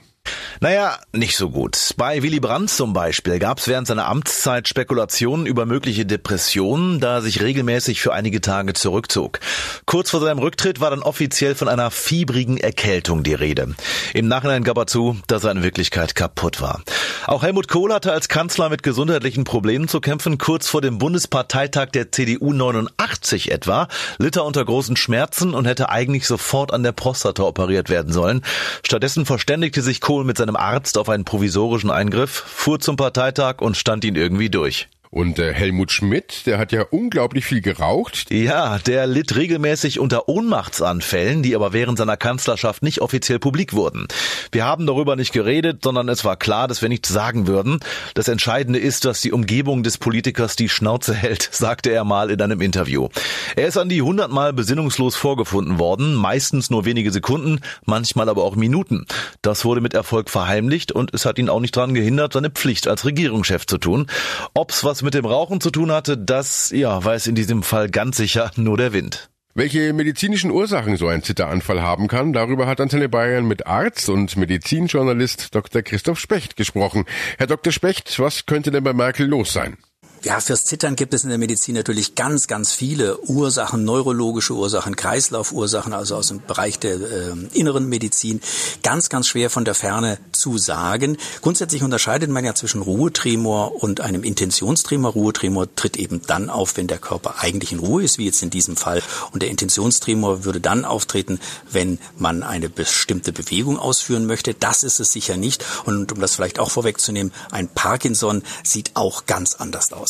Naja, 0.61 0.97
nicht 1.13 1.37
so 1.37 1.49
gut. 1.49 1.93
Bei 1.95 2.21
Willy 2.21 2.41
Brandt 2.41 2.69
zum 2.69 2.91
Beispiel 2.91 3.39
gab 3.39 3.59
es 3.59 3.69
während 3.69 3.87
seiner 3.87 4.07
Amtszeit 4.07 4.67
Spekulationen 4.67 5.45
über 5.45 5.65
mögliche 5.65 6.05
Depressionen, 6.05 6.99
da 6.99 7.15
er 7.15 7.21
sich 7.21 7.41
regelmäßig 7.41 8.01
für 8.01 8.13
einige 8.13 8.41
Tage 8.41 8.73
zurückzog. 8.73 9.39
Kurz 9.85 10.09
vor 10.09 10.19
seinem 10.19 10.39
Rücktritt 10.39 10.81
war 10.81 10.89
dann 10.89 11.01
offiziell 11.01 11.55
von 11.55 11.69
einer 11.69 11.91
fiebrigen 11.91 12.57
Erkältung 12.57 13.23
die 13.23 13.35
Rede. 13.35 13.73
Im 14.13 14.27
Nachhinein 14.27 14.65
gab 14.65 14.77
er 14.77 14.87
zu, 14.87 15.17
dass 15.27 15.45
er 15.45 15.51
in 15.51 15.63
Wirklichkeit 15.63 16.13
kaputt 16.13 16.59
war. 16.59 16.81
Auch 17.25 17.43
Helmut 17.43 17.69
Kohl 17.69 17.93
hatte 17.93 18.11
als 18.11 18.27
Kanzler 18.27 18.67
mit 18.67 18.83
gesundheitlichen 18.83 19.45
Problemen 19.45 19.87
zu 19.87 20.01
kämpfen. 20.01 20.37
Kurz 20.37 20.67
vor 20.67 20.81
dem 20.81 20.97
Bundesparteitag 20.97 21.91
der 21.91 22.11
CDU 22.11 22.51
89 22.51 23.51
etwa 23.51 23.87
litt 24.17 24.35
er 24.35 24.43
unter 24.43 24.65
großen 24.65 24.97
Schmerzen 24.97 25.53
und 25.53 25.65
hätte 25.65 25.89
eigentlich 25.89 26.27
sofort 26.27 26.73
an 26.73 26.83
der 26.83 26.91
Prostata 26.91 27.43
operiert 27.43 27.89
werden 27.89 28.11
sollen. 28.11 28.41
Stattdessen 28.83 29.25
verständigte 29.25 29.81
sich 29.81 30.01
Kohl 30.09 30.23
mit 30.23 30.39
seinem 30.39 30.55
Arzt 30.55 30.97
auf 30.97 31.07
einen 31.07 31.23
provisorischen 31.23 31.91
Eingriff, 31.91 32.31
fuhr 32.31 32.79
zum 32.79 32.95
Parteitag 32.95 33.61
und 33.61 33.77
stand 33.77 34.03
ihn 34.03 34.15
irgendwie 34.15 34.49
durch. 34.49 34.89
Und 35.11 35.39
äh, 35.39 35.53
Helmut 35.55 35.91
Schmidt, 35.91 36.45
der 36.45 36.59
hat 36.59 36.71
ja 36.71 36.83
unglaublich 36.83 37.43
viel 37.43 37.61
geraucht. 37.61 38.27
Ja, 38.29 38.77
der 38.77 39.07
litt 39.07 39.35
regelmäßig 39.35 39.99
unter 39.99 40.29
Ohnmachtsanfällen, 40.29 41.41
die 41.41 41.55
aber 41.55 41.73
während 41.73 41.97
seiner 41.97 42.15
Kanzlerschaft 42.15 42.83
nicht 42.83 43.01
offiziell 43.01 43.39
publik 43.39 43.73
wurden. 43.73 44.07
Wir 44.51 44.65
haben 44.65 44.85
darüber 44.85 45.15
nicht 45.15 45.33
geredet, 45.33 45.79
sondern 45.83 46.09
es 46.09 46.25
war 46.25 46.35
klar, 46.35 46.67
dass 46.67 46.83
wir 46.83 46.89
nichts 46.89 47.09
sagen 47.09 47.47
würden. 47.47 47.79
Das 48.13 48.27
Entscheidende 48.27 48.77
ist, 48.77 49.03
dass 49.03 49.21
die 49.21 49.31
Umgebung 49.31 49.81
des 49.81 49.97
Politikers 49.97 50.55
die 50.55 50.69
Schnauze 50.69 51.15
hält, 51.15 51.49
sagte 51.51 51.89
er 51.89 52.03
mal 52.03 52.29
in 52.29 52.39
einem 52.39 52.61
Interview. 52.61 53.07
Er 53.55 53.65
ist 53.65 53.77
an 53.77 53.89
die 53.89 54.03
hundertmal 54.03 54.53
besinnungslos 54.53 55.15
vorgefunden 55.15 55.79
worden, 55.79 56.13
meistens 56.13 56.69
nur 56.69 56.85
wenige 56.85 57.09
Sekunden, 57.09 57.61
manchmal 57.83 58.29
aber 58.29 58.43
auch 58.43 58.55
Minuten. 58.55 59.07
Das 59.41 59.65
wurde 59.65 59.81
mit 59.81 59.95
Erfolg 59.95 60.29
verheimlicht 60.29 60.91
und 60.91 61.15
es 61.15 61.25
hat 61.25 61.39
ihn 61.39 61.49
auch 61.49 61.61
nicht 61.61 61.75
daran 61.75 61.95
gehindert, 61.95 62.33
seine 62.33 62.51
Pflicht 62.51 62.87
als 62.87 63.05
Regierungschef 63.05 63.65
zu 63.65 63.79
tun. 63.79 64.05
Ob's 64.53 64.83
was 64.83 64.98
was 64.99 65.03
mit 65.03 65.13
dem 65.13 65.25
Rauchen 65.25 65.61
zu 65.61 65.71
tun 65.71 65.93
hatte, 65.93 66.17
das 66.17 66.71
ja, 66.71 67.01
weiß 67.01 67.27
in 67.27 67.35
diesem 67.35 67.63
Fall 67.63 67.89
ganz 67.89 68.17
sicher 68.17 68.51
nur 68.57 68.75
der 68.75 68.91
Wind. 68.91 69.29
Welche 69.55 69.93
medizinischen 69.93 70.51
Ursachen 70.51 70.97
so 70.97 71.07
ein 71.07 71.23
Zitteranfall 71.23 71.81
haben 71.81 72.09
kann, 72.09 72.33
darüber 72.33 72.67
hat 72.67 72.81
Antenne 72.81 73.07
Bayern 73.07 73.47
mit 73.47 73.65
Arzt 73.65 74.09
und 74.09 74.35
Medizinjournalist 74.35 75.55
Dr. 75.55 75.83
Christoph 75.83 76.19
Specht 76.19 76.57
gesprochen. 76.57 77.05
Herr 77.37 77.47
Dr. 77.47 77.71
Specht, 77.71 78.19
was 78.19 78.45
könnte 78.45 78.71
denn 78.71 78.83
bei 78.83 78.91
Merkel 78.91 79.25
los 79.25 79.53
sein? 79.53 79.77
Ja, 80.21 80.41
fürs 80.41 80.65
Zittern 80.65 80.97
gibt 80.97 81.13
es 81.13 81.23
in 81.23 81.29
der 81.29 81.37
Medizin 81.37 81.75
natürlich 81.75 82.13
ganz, 82.13 82.47
ganz 82.47 82.73
viele 82.73 83.21
Ursachen, 83.21 83.85
neurologische 83.85 84.53
Ursachen, 84.53 84.97
Kreislaufursachen, 84.97 85.93
also 85.93 86.17
aus 86.17 86.27
dem 86.27 86.41
Bereich 86.45 86.77
der 86.77 86.95
äh, 86.95 87.33
inneren 87.53 87.87
Medizin. 87.87 88.41
Ganz, 88.83 89.07
ganz 89.07 89.29
schwer 89.29 89.49
von 89.49 89.63
der 89.63 89.75
Ferne 89.75 90.17
zu 90.33 90.57
sagen. 90.57 91.15
Grundsätzlich 91.41 91.83
unterscheidet 91.83 92.29
man 92.29 92.43
ja 92.43 92.53
zwischen 92.53 92.81
Ruhetremor 92.81 93.81
und 93.81 94.01
einem 94.01 94.23
Intentionstremor. 94.23 95.13
Ruhetremor 95.13 95.73
tritt 95.75 95.95
eben 95.95 96.21
dann 96.27 96.49
auf, 96.49 96.75
wenn 96.75 96.87
der 96.87 96.97
Körper 96.97 97.35
eigentlich 97.39 97.71
in 97.71 97.79
Ruhe 97.79 98.03
ist, 98.03 98.17
wie 98.17 98.25
jetzt 98.25 98.43
in 98.43 98.49
diesem 98.49 98.75
Fall. 98.75 99.01
Und 99.31 99.41
der 99.41 99.49
Intentionstremor 99.49 100.43
würde 100.43 100.59
dann 100.59 100.83
auftreten, 100.83 101.39
wenn 101.71 101.97
man 102.17 102.43
eine 102.43 102.67
bestimmte 102.67 103.31
Bewegung 103.31 103.79
ausführen 103.79 104.25
möchte. 104.25 104.53
Das 104.53 104.83
ist 104.83 104.99
es 104.99 105.13
sicher 105.13 105.37
nicht. 105.37 105.63
Und 105.85 106.11
um 106.11 106.19
das 106.19 106.35
vielleicht 106.35 106.59
auch 106.59 106.71
vorwegzunehmen, 106.71 107.31
ein 107.51 107.69
Parkinson 107.69 108.43
sieht 108.63 108.91
auch 108.95 109.25
ganz 109.25 109.55
anders 109.55 109.93
aus. 109.93 110.08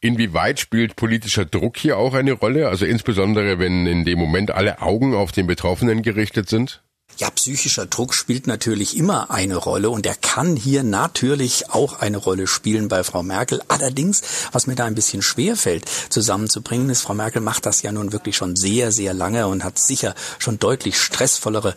Inwieweit 0.00 0.58
spielt 0.58 0.96
politischer 0.96 1.44
Druck 1.44 1.76
hier 1.76 1.98
auch 1.98 2.14
eine 2.14 2.32
Rolle? 2.32 2.68
Also 2.68 2.86
insbesondere, 2.86 3.58
wenn 3.58 3.86
in 3.86 4.04
dem 4.04 4.18
Moment 4.18 4.50
alle 4.50 4.80
Augen 4.80 5.14
auf 5.14 5.30
den 5.30 5.46
Betroffenen 5.46 6.02
gerichtet 6.02 6.48
sind? 6.48 6.82
Ja, 7.20 7.28
psychischer 7.28 7.84
Druck 7.84 8.14
spielt 8.14 8.46
natürlich 8.46 8.96
immer 8.96 9.30
eine 9.30 9.56
Rolle 9.56 9.90
und 9.90 10.06
er 10.06 10.14
kann 10.14 10.56
hier 10.56 10.82
natürlich 10.82 11.68
auch 11.68 12.00
eine 12.00 12.16
Rolle 12.16 12.46
spielen 12.46 12.88
bei 12.88 13.04
Frau 13.04 13.22
Merkel. 13.22 13.60
Allerdings, 13.68 14.22
was 14.52 14.66
mir 14.66 14.74
da 14.74 14.86
ein 14.86 14.94
bisschen 14.94 15.20
schwer 15.20 15.54
fällt 15.54 15.84
zusammenzubringen, 16.08 16.88
ist, 16.88 17.02
Frau 17.02 17.12
Merkel 17.12 17.42
macht 17.42 17.66
das 17.66 17.82
ja 17.82 17.92
nun 17.92 18.14
wirklich 18.14 18.38
schon 18.38 18.56
sehr, 18.56 18.90
sehr 18.90 19.12
lange 19.12 19.48
und 19.48 19.64
hat 19.64 19.78
sicher 19.78 20.14
schon 20.38 20.58
deutlich 20.58 20.98
stressvollere 20.98 21.74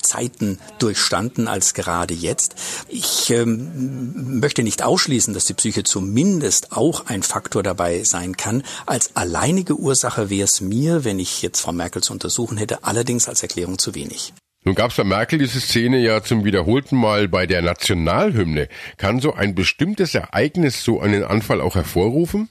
Zeiten 0.00 0.58
durchstanden 0.78 1.46
als 1.46 1.74
gerade 1.74 2.14
jetzt. 2.14 2.54
Ich 2.88 3.28
ähm, 3.28 4.40
möchte 4.40 4.62
nicht 4.62 4.82
ausschließen, 4.82 5.34
dass 5.34 5.44
die 5.44 5.52
Psyche 5.52 5.84
zumindest 5.84 6.72
auch 6.72 7.04
ein 7.04 7.22
Faktor 7.22 7.62
dabei 7.62 8.02
sein 8.04 8.38
kann. 8.38 8.62
Als 8.86 9.10
alleinige 9.14 9.74
Ursache 9.74 10.30
wäre 10.30 10.44
es 10.44 10.62
mir, 10.62 11.04
wenn 11.04 11.18
ich 11.18 11.42
jetzt 11.42 11.60
Frau 11.60 11.72
Merkel 11.72 12.02
zu 12.02 12.14
untersuchen 12.14 12.56
hätte, 12.56 12.82
allerdings 12.82 13.28
als 13.28 13.42
Erklärung 13.42 13.78
zu 13.78 13.94
wenig. 13.94 14.32
Nun 14.66 14.74
gab 14.74 14.90
es 14.90 14.96
bei 14.96 15.04
Merkel 15.04 15.38
diese 15.38 15.60
Szene 15.60 15.98
ja 16.00 16.24
zum 16.24 16.44
wiederholten 16.44 16.96
Mal 16.96 17.28
bei 17.28 17.46
der 17.46 17.62
Nationalhymne. 17.62 18.66
Kann 18.96 19.20
so 19.20 19.32
ein 19.32 19.54
bestimmtes 19.54 20.12
Ereignis 20.12 20.82
so 20.82 21.00
einen 21.00 21.22
Anfall 21.22 21.60
auch 21.60 21.76
hervorrufen? 21.76 22.48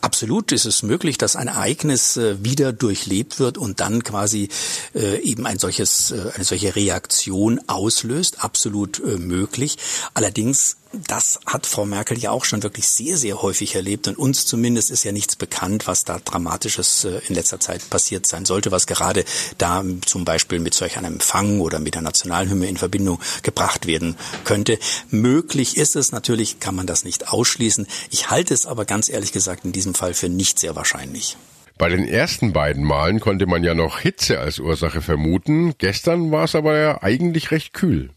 Absolut 0.00 0.52
ist 0.52 0.64
es 0.64 0.82
möglich, 0.82 1.18
dass 1.18 1.36
ein 1.36 1.48
Ereignis 1.48 2.16
äh, 2.16 2.42
wieder 2.42 2.72
durchlebt 2.72 3.40
wird 3.40 3.58
und 3.58 3.80
dann 3.80 4.02
quasi 4.04 4.48
äh, 4.94 5.20
eben 5.20 5.44
ein 5.44 5.58
solches, 5.58 6.12
äh, 6.12 6.30
eine 6.34 6.44
solche 6.44 6.74
Reaktion 6.74 7.60
auslöst. 7.66 8.42
Absolut 8.42 9.02
möglich. 9.18 9.76
Allerdings 10.14 10.78
das 10.92 11.38
hat 11.46 11.66
Frau 11.66 11.84
Merkel 11.84 12.18
ja 12.18 12.30
auch 12.30 12.44
schon 12.44 12.62
wirklich 12.62 12.88
sehr, 12.88 13.16
sehr 13.16 13.42
häufig 13.42 13.74
erlebt 13.74 14.08
und 14.08 14.18
uns 14.18 14.46
zumindest 14.46 14.90
ist 14.90 15.04
ja 15.04 15.12
nichts 15.12 15.36
bekannt, 15.36 15.86
was 15.86 16.04
da 16.04 16.18
Dramatisches 16.18 17.04
äh, 17.04 17.20
in 17.28 17.34
letzter 17.34 17.60
Zeit 17.60 17.88
passiert 17.90 18.26
sein 18.26 18.44
sollte, 18.44 18.70
was 18.70 18.86
gerade 18.86 19.24
da 19.58 19.84
zum 20.06 20.24
Beispiel 20.24 20.60
mit 20.60 20.74
solch 20.74 20.96
einem 20.96 21.14
Empfang 21.14 21.60
oder 21.60 21.78
mit 21.78 21.94
der 21.94 22.02
Nationalhymne 22.02 22.68
in 22.68 22.76
Verbindung 22.76 23.20
gebracht 23.42 23.86
werden 23.86 24.16
könnte. 24.44 24.78
Möglich 25.10 25.76
ist 25.76 25.96
es, 25.96 26.12
natürlich 26.12 26.60
kann 26.60 26.74
man 26.74 26.86
das 26.86 27.04
nicht 27.04 27.28
ausschließen. 27.28 27.86
Ich 28.10 28.30
halte 28.30 28.54
es 28.54 28.66
aber 28.66 28.84
ganz 28.84 29.08
ehrlich 29.08 29.32
gesagt 29.32 29.64
in 29.64 29.72
diesem 29.72 29.94
Fall 29.94 30.14
für 30.14 30.28
nicht 30.28 30.58
sehr 30.58 30.76
wahrscheinlich. 30.76 31.36
Bei 31.76 31.88
den 31.88 32.08
ersten 32.08 32.52
beiden 32.52 32.82
Malen 32.82 33.20
konnte 33.20 33.46
man 33.46 33.62
ja 33.62 33.74
noch 33.74 34.00
Hitze 34.00 34.40
als 34.40 34.58
Ursache 34.58 35.00
vermuten. 35.00 35.74
Gestern 35.78 36.32
war 36.32 36.44
es 36.44 36.56
aber 36.56 36.76
ja 36.76 37.02
eigentlich 37.02 37.52
recht 37.52 37.72
kühl. 37.72 38.10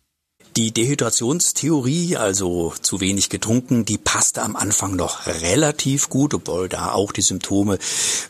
Die 0.58 0.74
Dehydrationstheorie, 0.74 2.18
also 2.18 2.74
zu 2.82 3.00
wenig 3.00 3.30
getrunken, 3.30 3.86
die 3.86 3.98
passte 3.98 4.42
am 4.42 4.58
Anfang 4.58 4.98
noch 4.98 5.26
relativ 5.26 6.10
gut, 6.10 6.34
obwohl 6.34 6.68
da 6.68 6.92
auch 6.92 7.14
die 7.14 7.22
Symptome 7.22 7.80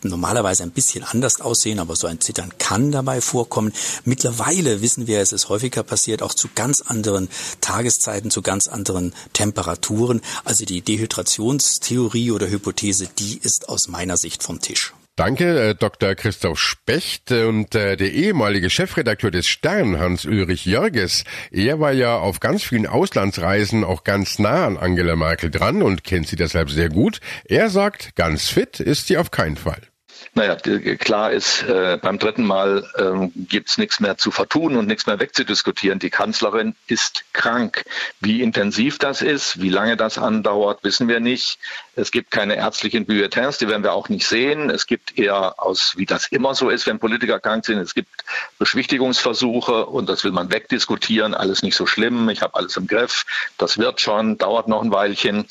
normalerweise 0.04 0.62
ein 0.62 0.70
bisschen 0.70 1.04
anders 1.04 1.42
aussehen, 1.42 1.80
aber 1.80 1.96
so 1.96 2.06
ein 2.06 2.22
Zittern 2.22 2.54
kann 2.60 2.92
dabei 2.92 3.22
vorkommen. 3.22 3.74
Mittlerweile 4.06 4.84
wissen 4.84 5.08
wir, 5.08 5.20
es 5.20 5.32
ist 5.32 5.50
häufiger 5.50 5.82
passiert, 5.82 6.22
auch 6.22 6.36
zu 6.36 6.48
ganz 6.54 6.82
anderen 6.82 7.28
Tageszeiten, 7.60 8.30
zu 8.30 8.44
ganz 8.44 8.68
anderen 8.68 9.16
Temperaturen. 9.34 10.22
Also 10.44 10.64
die 10.64 10.82
Dehydrationstheorie 10.82 12.30
oder 12.30 12.48
Hypothese, 12.48 13.10
die 13.18 13.40
ist 13.40 13.68
aus 13.68 13.88
meiner 13.88 14.18
Sicht 14.18 14.44
vom 14.44 14.62
Tisch. 14.62 14.94
Danke, 15.18 15.70
äh, 15.70 15.76
Dr. 15.76 16.16
Christoph 16.16 16.60
Specht 16.60 17.32
und 17.32 17.76
äh, 17.76 17.98
der 17.98 18.12
ehemalige 18.14 18.70
Chefredakteur 18.70 19.30
des 19.30 19.46
Stern, 19.46 20.00
Hans-Ulrich 20.00 20.66
Jörges. 20.66 21.26
Er 21.52 21.80
war 21.82 21.92
ja 21.92 22.18
auf 22.18 22.40
ganz 22.40 22.64
vielen 22.64 22.88
Auslandsreisen 22.88 23.84
auch 23.84 24.06
ganz 24.06 24.40
nah 24.40 24.66
an 24.66 24.78
Angela 24.78 25.18
Merkel 25.18 25.52
dran 25.52 25.82
und 25.84 26.06
kennt 26.06 26.28
sie 26.28 26.38
deshalb 26.38 26.70
sehr 26.70 26.90
gut. 26.90 27.20
Er 27.44 27.70
sagt, 27.70 28.16
ganz 28.16 28.48
fit 28.48 28.80
ist 28.80 29.08
sie 29.08 29.18
auf 29.18 29.32
keinen 29.32 29.58
Fall. 29.58 29.91
Naja, 30.34 30.56
klar 30.56 31.32
ist, 31.32 31.64
äh, 31.64 32.00
beim 32.02 32.18
dritten 32.18 32.46
Mal 32.46 32.90
ähm, 32.98 33.34
gibt's 33.36 33.78
nichts 33.78 34.00
mehr 34.00 34.18
zu 34.18 34.32
vertun 34.32 34.78
und 34.78 34.88
nichts 34.88 35.06
mehr 35.06 35.20
wegzudiskutieren. 35.20 36.00
Die 36.00 36.10
Kanzlerin 36.10 36.74
ist 36.88 37.26
krank. 37.34 37.84
Wie 38.22 38.42
intensiv 38.42 38.98
das 38.98 39.22
ist, 39.22 39.62
wie 39.62 39.68
lange 39.68 39.98
das 39.98 40.18
andauert, 40.18 40.86
wissen 40.86 41.10
wir 41.10 41.20
nicht. 41.20 41.60
Es 41.98 42.12
gibt 42.12 42.32
keine 42.32 42.56
ärztlichen 42.56 43.06
Bulletins, 43.06 43.58
die 43.58 43.68
werden 43.68 43.84
wir 43.84 43.92
auch 43.92 44.08
nicht 44.08 44.26
sehen. 44.26 44.70
Es 44.70 44.88
gibt 44.88 45.20
eher 45.20 45.62
aus, 45.62 45.98
wie 45.98 46.06
das 46.06 46.28
immer 46.28 46.56
so 46.56 46.70
ist, 46.70 46.88
wenn 46.88 47.00
Politiker 47.00 47.42
krank 47.42 47.66
sind, 47.66 47.80
es 47.80 47.94
gibt 47.94 48.24
Beschwichtigungsversuche 48.58 49.86
und 49.86 50.08
das 50.08 50.24
will 50.24 50.32
man 50.32 50.50
wegdiskutieren. 50.50 51.34
Alles 51.34 51.62
nicht 51.62 51.76
so 51.76 51.86
schlimm, 51.86 52.30
ich 52.30 52.42
habe 52.42 52.56
alles 52.56 52.78
im 52.78 52.88
Griff, 52.88 53.26
das 53.58 53.78
wird 53.78 54.00
schon, 54.00 54.38
dauert 54.38 54.70
noch 54.70 54.82
ein 54.82 54.94
Weilchen. 54.94 55.46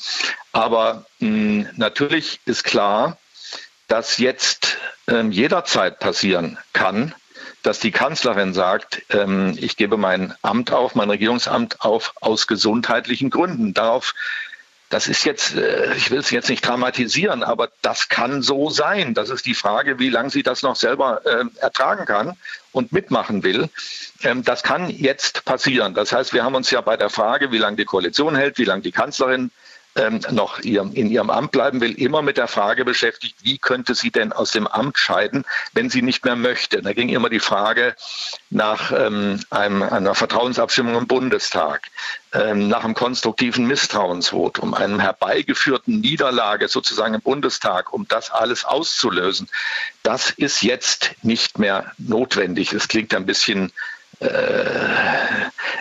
Aber 0.53 1.05
mh, 1.19 1.69
natürlich 1.75 2.39
ist 2.45 2.63
klar, 2.63 3.19
dass 3.91 4.19
jetzt 4.19 4.77
ähm, 5.07 5.33
jederzeit 5.33 5.99
passieren 5.99 6.57
kann, 6.71 7.13
dass 7.61 7.79
die 7.79 7.91
Kanzlerin 7.91 8.53
sagt, 8.53 9.01
ähm, 9.09 9.57
ich 9.59 9.75
gebe 9.75 9.97
mein 9.97 10.33
Amt 10.41 10.71
auf, 10.71 10.95
mein 10.95 11.09
Regierungsamt 11.09 11.81
auf 11.81 12.13
aus 12.21 12.47
gesundheitlichen 12.47 13.29
Gründen. 13.29 13.73
Darauf, 13.73 14.15
das 14.89 15.09
ist 15.09 15.25
jetzt, 15.25 15.57
äh, 15.57 15.93
ich 15.95 16.09
will 16.09 16.19
es 16.19 16.31
jetzt 16.31 16.47
nicht 16.47 16.65
dramatisieren, 16.65 17.43
aber 17.43 17.69
das 17.81 18.07
kann 18.07 18.41
so 18.41 18.69
sein. 18.69 19.13
Das 19.13 19.29
ist 19.29 19.45
die 19.45 19.55
Frage, 19.55 19.99
wie 19.99 20.09
lange 20.09 20.29
sie 20.29 20.41
das 20.41 20.63
noch 20.63 20.77
selber 20.77 21.25
äh, 21.25 21.43
ertragen 21.59 22.05
kann 22.05 22.37
und 22.71 22.93
mitmachen 22.93 23.43
will. 23.43 23.67
Ähm, 24.23 24.45
das 24.45 24.63
kann 24.63 24.89
jetzt 24.89 25.43
passieren. 25.43 25.93
Das 25.95 26.13
heißt, 26.13 26.31
wir 26.31 26.45
haben 26.45 26.55
uns 26.55 26.71
ja 26.71 26.79
bei 26.79 26.95
der 26.95 27.09
Frage, 27.09 27.51
wie 27.51 27.57
lange 27.57 27.75
die 27.75 27.85
Koalition 27.85 28.37
hält, 28.37 28.57
wie 28.57 28.63
lange 28.63 28.83
die 28.83 28.93
Kanzlerin 28.93 29.51
ähm, 29.95 30.21
noch 30.31 30.59
ihrem, 30.59 30.93
in 30.93 31.09
ihrem 31.09 31.29
Amt 31.29 31.51
bleiben 31.51 31.81
will, 31.81 31.91
immer 31.93 32.21
mit 32.21 32.37
der 32.37 32.47
Frage 32.47 32.85
beschäftigt, 32.85 33.35
wie 33.41 33.57
könnte 33.57 33.95
sie 33.95 34.11
denn 34.11 34.31
aus 34.31 34.51
dem 34.51 34.67
Amt 34.67 34.97
scheiden, 34.97 35.43
wenn 35.73 35.89
sie 35.89 36.01
nicht 36.01 36.23
mehr 36.23 36.35
möchte. 36.35 36.81
Da 36.81 36.93
ging 36.93 37.09
immer 37.09 37.29
die 37.29 37.39
Frage 37.39 37.95
nach 38.49 38.91
ähm, 38.91 39.39
einem, 39.49 39.83
einer 39.83 40.15
Vertrauensabstimmung 40.15 40.95
im 40.95 41.07
Bundestag, 41.07 41.81
ähm, 42.33 42.69
nach 42.69 42.83
einem 42.83 42.93
konstruktiven 42.93 43.67
Misstrauensvotum, 43.67 44.73
einem 44.73 44.99
herbeigeführten 44.99 45.99
Niederlage 45.99 46.67
sozusagen 46.67 47.13
im 47.13 47.21
Bundestag, 47.21 47.91
um 47.91 48.07
das 48.07 48.31
alles 48.31 48.63
auszulösen. 48.63 49.49
Das 50.03 50.29
ist 50.29 50.61
jetzt 50.61 51.11
nicht 51.21 51.59
mehr 51.59 51.91
notwendig. 51.97 52.71
Es 52.73 52.87
klingt 52.87 53.13
ein 53.13 53.25
bisschen 53.25 53.71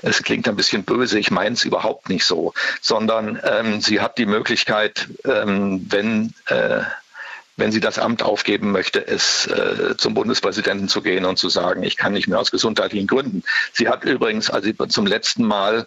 es 0.02 0.22
klingt 0.22 0.48
ein 0.48 0.56
bisschen 0.56 0.84
böse, 0.84 1.18
ich 1.18 1.30
meine 1.30 1.54
es 1.54 1.64
überhaupt 1.64 2.08
nicht 2.08 2.24
so, 2.24 2.54
sondern 2.80 3.40
ähm, 3.44 3.80
sie 3.80 4.00
hat 4.00 4.18
die 4.18 4.26
Möglichkeit, 4.26 5.08
ähm, 5.24 5.86
wenn 5.90 6.34
äh, 6.46 6.82
wenn 7.60 7.72
sie 7.72 7.80
das 7.80 7.98
Amt 7.98 8.22
aufgeben 8.22 8.72
möchte, 8.72 9.06
es 9.06 9.46
äh, 9.46 9.94
zum 9.98 10.14
Bundespräsidenten 10.14 10.88
zu 10.88 11.02
gehen 11.02 11.26
und 11.26 11.38
zu 11.38 11.50
sagen, 11.50 11.82
ich 11.82 11.98
kann 11.98 12.14
nicht 12.14 12.26
mehr 12.26 12.40
aus 12.40 12.50
gesundheitlichen 12.50 13.06
Gründen. 13.06 13.44
Sie 13.74 13.88
hat 13.88 14.02
übrigens, 14.04 14.48
als 14.48 14.64
sie 14.64 14.74
zum 14.88 15.06
letzten 15.06 15.44
Mal 15.44 15.86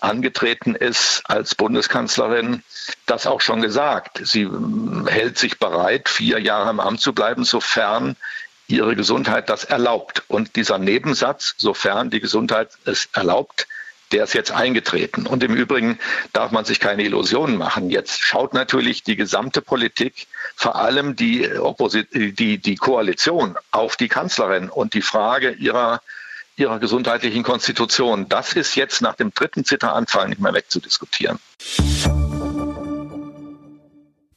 angetreten 0.00 0.74
ist 0.74 1.22
als 1.24 1.54
Bundeskanzlerin, 1.54 2.62
das 3.06 3.26
auch 3.26 3.40
schon 3.40 3.62
gesagt. 3.62 4.20
Sie 4.22 4.42
ähm, 4.42 5.06
hält 5.08 5.38
sich 5.38 5.58
bereit, 5.58 6.08
vier 6.08 6.38
Jahre 6.40 6.70
im 6.70 6.80
Amt 6.80 7.00
zu 7.00 7.14
bleiben, 7.14 7.44
sofern 7.44 8.16
ihre 8.66 8.96
Gesundheit 8.96 9.48
das 9.48 9.64
erlaubt. 9.64 10.22
Und 10.28 10.56
dieser 10.56 10.78
Nebensatz, 10.78 11.54
sofern 11.56 12.10
die 12.10 12.20
Gesundheit 12.20 12.70
es 12.84 13.08
erlaubt, 13.12 13.66
der 14.12 14.24
ist 14.24 14.34
jetzt 14.34 14.52
eingetreten. 14.52 15.26
Und 15.26 15.42
im 15.42 15.54
Übrigen 15.54 15.98
darf 16.32 16.52
man 16.52 16.64
sich 16.64 16.78
keine 16.78 17.02
Illusionen 17.02 17.56
machen. 17.56 17.90
Jetzt 17.90 18.22
schaut 18.22 18.54
natürlich 18.54 19.02
die 19.02 19.16
gesamte 19.16 19.60
Politik, 19.60 20.28
vor 20.54 20.76
allem 20.76 21.16
die, 21.16 21.50
Opposit 21.58 22.08
die, 22.12 22.58
die 22.58 22.76
Koalition, 22.76 23.56
auf 23.70 23.96
die 23.96 24.08
Kanzlerin 24.08 24.68
und 24.68 24.94
die 24.94 25.02
Frage 25.02 25.52
ihrer, 25.52 26.00
ihrer 26.56 26.78
gesundheitlichen 26.78 27.42
Konstitution. 27.42 28.28
Das 28.28 28.52
ist 28.52 28.76
jetzt 28.76 29.00
nach 29.02 29.14
dem 29.14 29.34
dritten 29.34 29.64
Zitteranfall 29.64 30.28
nicht 30.28 30.40
mehr 30.40 30.54
wegzudiskutieren. 30.54 31.40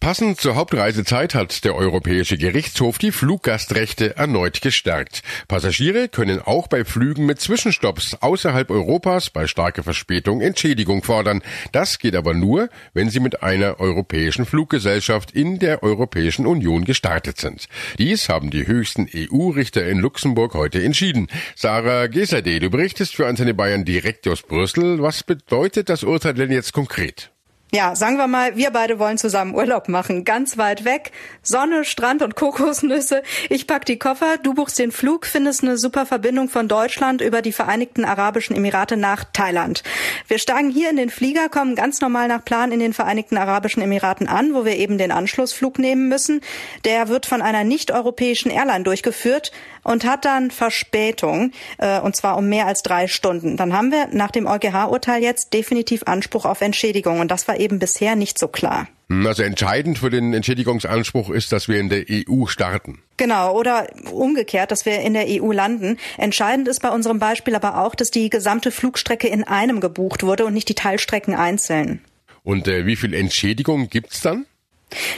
Passend 0.08 0.40
zur 0.40 0.56
Hauptreisezeit 0.56 1.36
hat 1.36 1.66
der 1.66 1.76
Europäische 1.76 2.38
Gerichtshof 2.38 2.98
die 2.98 3.12
Fluggastrechte 3.12 4.16
erneut 4.16 4.62
gestärkt. 4.62 5.22
Passagiere 5.50 6.08
können 6.08 6.42
auch 6.42 6.70
bei 6.70 6.86
Flügen 6.86 7.26
mit 7.26 7.42
Zwischenstopps 7.42 8.16
außerhalb 8.22 8.72
Europas 8.72 9.30
bei 9.30 9.48
starker 9.48 9.84
Verspätung 9.84 10.40
Entschädigung 10.40 11.04
fordern. 11.04 11.44
Das 11.74 12.00
geht 12.00 12.16
aber 12.16 12.34
nur, 12.34 12.70
wenn 12.94 13.10
sie 13.10 13.20
mit 13.20 13.44
einer 13.44 13.82
europäischen 13.82 14.46
Fluggesellschaft 14.46 15.32
in 15.32 15.60
der 15.60 15.84
Europäischen 15.84 16.46
Union 16.46 16.86
gestartet 16.86 17.38
sind. 17.38 17.68
Dies 18.00 18.30
haben 18.30 18.50
die 18.50 18.66
höchsten 18.66 19.10
EU-Richter 19.14 19.86
in 19.86 20.00
Luxemburg 20.00 20.54
heute 20.54 20.82
entschieden. 20.82 21.28
Sarah 21.54 22.08
Gesade, 22.08 22.62
du 22.62 22.70
berichtest 22.70 23.14
für 23.14 23.28
Antenne 23.28 23.54
Bayern 23.54 23.84
direkt 23.84 24.26
aus 24.30 24.42
Brüssel. 24.42 25.02
Was 25.02 25.24
bedeutet 25.24 25.90
das 25.90 26.04
Urteil 26.06 26.36
denn 26.36 26.54
jetzt 26.54 26.72
konkret? 26.72 27.30
Ja, 27.74 27.98
sagen 27.98 28.16
wir 28.16 28.28
mal, 28.28 28.56
wir 28.56 28.72
beide 28.72 28.98
wollen 28.98 29.18
zusammen 29.18 29.54
Urlaub 29.54 29.90
machen, 29.90 30.24
ganz 30.24 30.58
weit 30.58 30.86
weg. 30.86 31.12
Sonne, 31.42 31.84
Strand 31.84 32.22
und 32.22 32.36
Kokosnüsse. 32.36 33.24
Ich 33.50 33.68
pack 33.68 33.84
die 33.84 34.00
Koffer, 34.00 34.38
du 34.42 34.54
buchst 34.54 34.80
den 34.80 34.94
Flug, 34.94 35.26
findest 35.26 35.64
eine 35.64 35.78
super 35.78 36.06
Verbindung 36.06 36.48
von 36.48 36.70
Deutschland 36.70 37.20
über 37.20 37.42
die 37.42 37.52
Vereinigten 37.52 38.06
Arabischen 38.06 38.56
Emirate 38.56 38.96
nach 38.96 39.26
Thailand. 39.34 39.84
Wir 40.30 40.40
steigen 40.40 40.70
hier 40.70 40.90
in 40.90 40.96
den 40.96 41.10
Flieger, 41.10 41.50
kommen 41.50 41.76
ganz 41.76 42.00
normal 42.00 42.30
nach 42.30 42.46
Plan 42.46 42.72
in 42.72 42.80
den 42.80 42.94
Vereinigten 42.94 43.36
Arabischen 43.36 43.84
Emiraten 43.84 44.30
an, 44.30 44.54
wo 44.54 44.64
wir 44.64 44.78
eben 44.78 44.98
den 44.98 45.12
Anschlussflug 45.12 45.78
nehmen 45.78 46.08
müssen. 46.08 46.40
Der 46.86 47.10
wird 47.10 47.26
von 47.26 47.42
einer 47.42 47.66
nicht-europäischen 47.66 48.50
Airline 48.50 48.86
durchgeführt 48.86 49.52
und 49.88 50.06
hat 50.06 50.26
dann 50.26 50.52
Verspätung, 50.52 51.52
äh, 51.78 52.00
und 52.00 52.16
zwar 52.16 52.38
um 52.38 52.50
mehr 52.50 52.68
als 52.68 52.84
drei 52.84 53.08
Stunden. 53.08 53.56
Dann 53.58 53.74
haben 53.74 53.92
wir 53.92 54.08
nach 54.12 54.32
dem 54.32 54.46
EuGH-Urteil 54.46 55.24
jetzt 55.24 55.54
definitiv 55.54 56.04
Anspruch 56.06 56.46
auf 56.46 56.62
Entschädigung 56.62 57.22
und 57.22 57.32
das 57.32 57.48
war 57.48 57.60
eben 57.60 57.80
bisher 57.80 58.16
nicht 58.16 58.38
so 58.38 58.50
klar. 58.50 58.88
Hm, 59.10 59.26
also 59.26 59.44
entscheidend 59.44 59.98
für 59.98 60.10
den 60.10 60.34
Entschädigungsanspruch 60.34 61.30
ist, 61.30 61.54
dass 61.54 61.70
wir 61.70 61.80
in 61.80 61.88
der 61.88 62.04
EU 62.10 62.48
starten. 62.48 63.00
Genau, 63.16 63.58
oder 63.58 63.88
umgekehrt, 64.12 64.72
dass 64.72 64.86
wir 64.86 65.00
in 65.00 65.14
der 65.14 65.26
EU 65.28 65.54
landen. 65.54 65.98
Entscheidend 66.18 66.68
ist 66.68 66.82
bei 66.82 66.90
unserem 66.90 67.20
Beispiel 67.20 67.56
aber 67.56 67.80
auch, 67.80 67.96
dass 67.96 68.12
die 68.12 68.30
gesamte 68.30 68.72
Flugstrecke 68.72 69.30
in 69.30 69.46
einem 69.46 69.80
gebucht 69.80 70.24
wurde 70.24 70.46
und 70.46 70.54
nicht 70.54 70.68
die 70.68 70.76
Teilstrecken 70.76 71.34
einzeln. 71.34 72.02
Und 72.44 72.68
äh, 72.68 72.86
wie 72.86 72.98
viel 72.98 73.14
Entschädigung 73.14 73.90
gibt's 73.90 74.22
dann? 74.22 74.46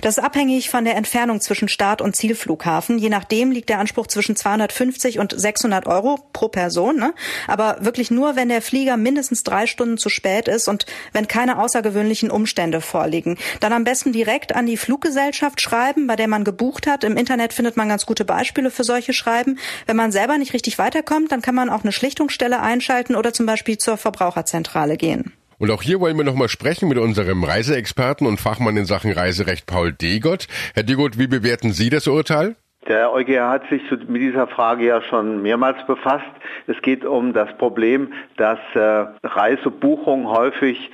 Das 0.02 0.18
ist 0.18 0.24
abhängig 0.24 0.70
von 0.70 0.84
der 0.84 0.96
Entfernung 0.96 1.42
zwischen 1.42 1.68
Start- 1.68 2.02
und 2.02 2.16
Zielflughafen. 2.16 2.98
Je 2.98 3.10
nachdem 3.10 3.52
liegt 3.52 3.70
der 3.70 3.80
Anspruch 3.80 4.08
zwischen 4.08 4.36
250 4.36 5.20
und 5.20 5.40
600 5.40 5.86
Euro 5.86 6.20
pro 6.34 6.48
Person. 6.48 6.98
Ne? 6.98 7.14
Aber 7.48 7.78
wirklich 7.82 8.10
nur, 8.10 8.36
wenn 8.36 8.50
der 8.50 8.64
Flieger 8.64 8.98
mindestens 8.98 9.44
drei 9.44 9.68
Stunden 9.68 9.98
zu 9.98 10.10
spät 10.10 10.48
ist 10.48 10.68
und 10.68 10.86
wenn 11.14 11.28
keine 11.28 11.60
außergewöhnlichen 11.60 12.32
Umstände 12.32 12.82
vorliegen. 12.82 13.38
Dann 13.60 13.74
am 13.74 13.84
besten 13.84 14.12
direkt 14.12 14.56
an 14.56 14.66
die 14.66 14.78
Fluggesellschaft 14.78 15.62
schreiben, 15.62 16.08
bei 16.08 16.16
der 16.16 16.28
man 16.28 16.44
gebucht 16.44 16.88
hat. 16.88 17.04
Im 17.04 17.16
Internet 17.16 17.54
findet 17.54 17.78
man 17.78 17.90
ganz 17.90 18.06
gute 18.08 18.26
Beispiele 18.26 18.72
für 18.72 18.84
solche 18.84 19.14
Schreiben. 19.14 19.60
Wenn 19.86 19.96
man 19.96 20.12
selber 20.12 20.38
nicht 20.40 20.54
richtig 20.54 20.80
weiterkommt, 20.80 21.32
dann 21.32 21.42
kann 21.42 21.56
man 21.56 21.70
auch 21.70 21.84
eine 21.84 21.92
Schlichtungsstelle 21.92 22.60
einschalten 22.60 23.16
oder 23.16 23.34
zum 23.34 23.46
Beispiel 23.46 23.78
zur 23.78 23.98
Verbraucherzentrale 23.98 24.98
gehen. 24.98 25.34
Und 25.60 25.72
auch 25.72 25.82
hier 25.82 26.00
wollen 26.00 26.16
wir 26.16 26.24
nochmal 26.24 26.48
sprechen 26.48 26.88
mit 26.88 26.98
unserem 26.98 27.44
Reiseexperten 27.44 28.26
und 28.26 28.40
Fachmann 28.40 28.78
in 28.78 28.86
Sachen 28.86 29.12
Reiserecht 29.12 29.68
Paul 29.68 29.92
Degott. 29.92 30.48
Herr 30.74 30.84
Degott, 30.84 31.20
wie 31.20 31.28
bewerten 31.28 31.74
Sie 31.74 31.90
das 31.90 32.08
Urteil? 32.08 32.56
Der 32.88 33.12
EuGH 33.12 33.50
hat 33.50 33.70
sich 33.70 33.82
mit 34.08 34.22
dieser 34.22 34.48
Frage 34.48 34.86
ja 34.86 35.02
schon 35.02 35.42
mehrmals 35.42 35.86
befasst. 35.86 36.32
Es 36.68 36.82
geht 36.82 37.04
um 37.04 37.34
das 37.34 37.50
Problem, 37.58 38.14
dass 38.38 38.58
äh, 38.74 39.06
Reisebuchungen 39.22 40.30
häufig 40.30 40.90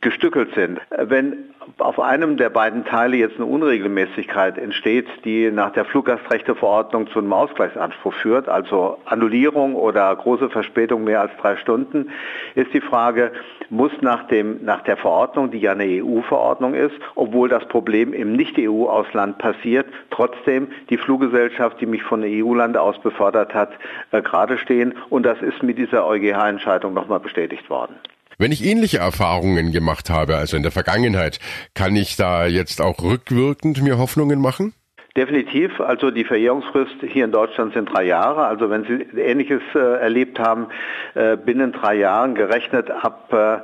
gestückelt 0.00 0.54
sind. 0.54 0.80
Wenn 0.96 1.50
auf 1.78 2.00
einem 2.00 2.36
der 2.36 2.48
beiden 2.48 2.84
Teile 2.84 3.16
jetzt 3.16 3.36
eine 3.36 3.44
Unregelmäßigkeit 3.44 4.56
entsteht, 4.56 5.06
die 5.24 5.50
nach 5.50 5.72
der 5.72 5.84
Fluggastrechteverordnung 5.84 7.08
zu 7.08 7.18
einem 7.18 7.32
Ausgleichsanspruch 7.32 8.14
führt, 8.14 8.48
also 8.48 8.98
Annullierung 9.04 9.74
oder 9.74 10.14
große 10.16 10.48
Verspätung 10.48 11.04
mehr 11.04 11.20
als 11.20 11.32
drei 11.40 11.56
Stunden, 11.56 12.10
ist 12.54 12.72
die 12.72 12.80
Frage, 12.80 13.32
muss 13.68 13.92
nach, 14.00 14.26
dem, 14.28 14.64
nach 14.64 14.82
der 14.82 14.96
Verordnung, 14.96 15.50
die 15.50 15.58
ja 15.58 15.72
eine 15.72 15.84
EU-Verordnung 15.84 16.74
ist, 16.74 16.96
obwohl 17.14 17.48
das 17.48 17.66
Problem 17.68 18.14
im 18.14 18.32
Nicht-EU-Ausland 18.32 19.38
passiert, 19.38 19.86
trotzdem 20.10 20.68
die 20.88 20.96
Fluggesellschaft, 20.96 21.80
die 21.80 21.86
mich 21.86 22.02
von 22.02 22.22
EU-Land 22.24 22.76
aus 22.76 22.98
befördert 23.00 23.54
hat, 23.54 23.70
äh, 24.12 24.22
gerade 24.22 24.56
stehen. 24.56 24.94
Und 25.10 25.24
das 25.24 25.40
ist 25.42 25.62
mit 25.62 25.78
dieser 25.78 26.06
EuGH-Entscheidung 26.06 26.94
nochmal 26.94 27.20
bestätigt 27.20 27.68
worden. 27.68 27.96
Wenn 28.40 28.52
ich 28.52 28.64
ähnliche 28.64 28.96
Erfahrungen 28.96 29.70
gemacht 29.70 30.08
habe, 30.08 30.36
also 30.36 30.56
in 30.56 30.62
der 30.62 30.72
Vergangenheit, 30.72 31.40
kann 31.74 31.94
ich 31.94 32.16
da 32.16 32.46
jetzt 32.46 32.80
auch 32.80 33.02
rückwirkend 33.02 33.82
mir 33.82 33.98
Hoffnungen 33.98 34.40
machen? 34.40 34.72
Definitiv. 35.14 35.78
Also 35.78 36.10
die 36.10 36.24
Verjährungsfrist 36.24 36.94
hier 37.06 37.26
in 37.26 37.32
Deutschland 37.32 37.74
sind 37.74 37.92
drei 37.92 38.04
Jahre. 38.04 38.46
Also 38.46 38.70
wenn 38.70 38.84
Sie 38.84 38.94
Ähnliches 39.20 39.60
äh, 39.74 39.78
erlebt 39.78 40.38
haben, 40.38 40.68
äh, 41.14 41.36
binnen 41.36 41.72
drei 41.72 41.96
Jahren 41.96 42.34
gerechnet 42.34 42.90
ab 42.90 43.30
äh, 43.30 43.58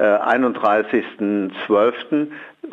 31.12. 0.00 2.28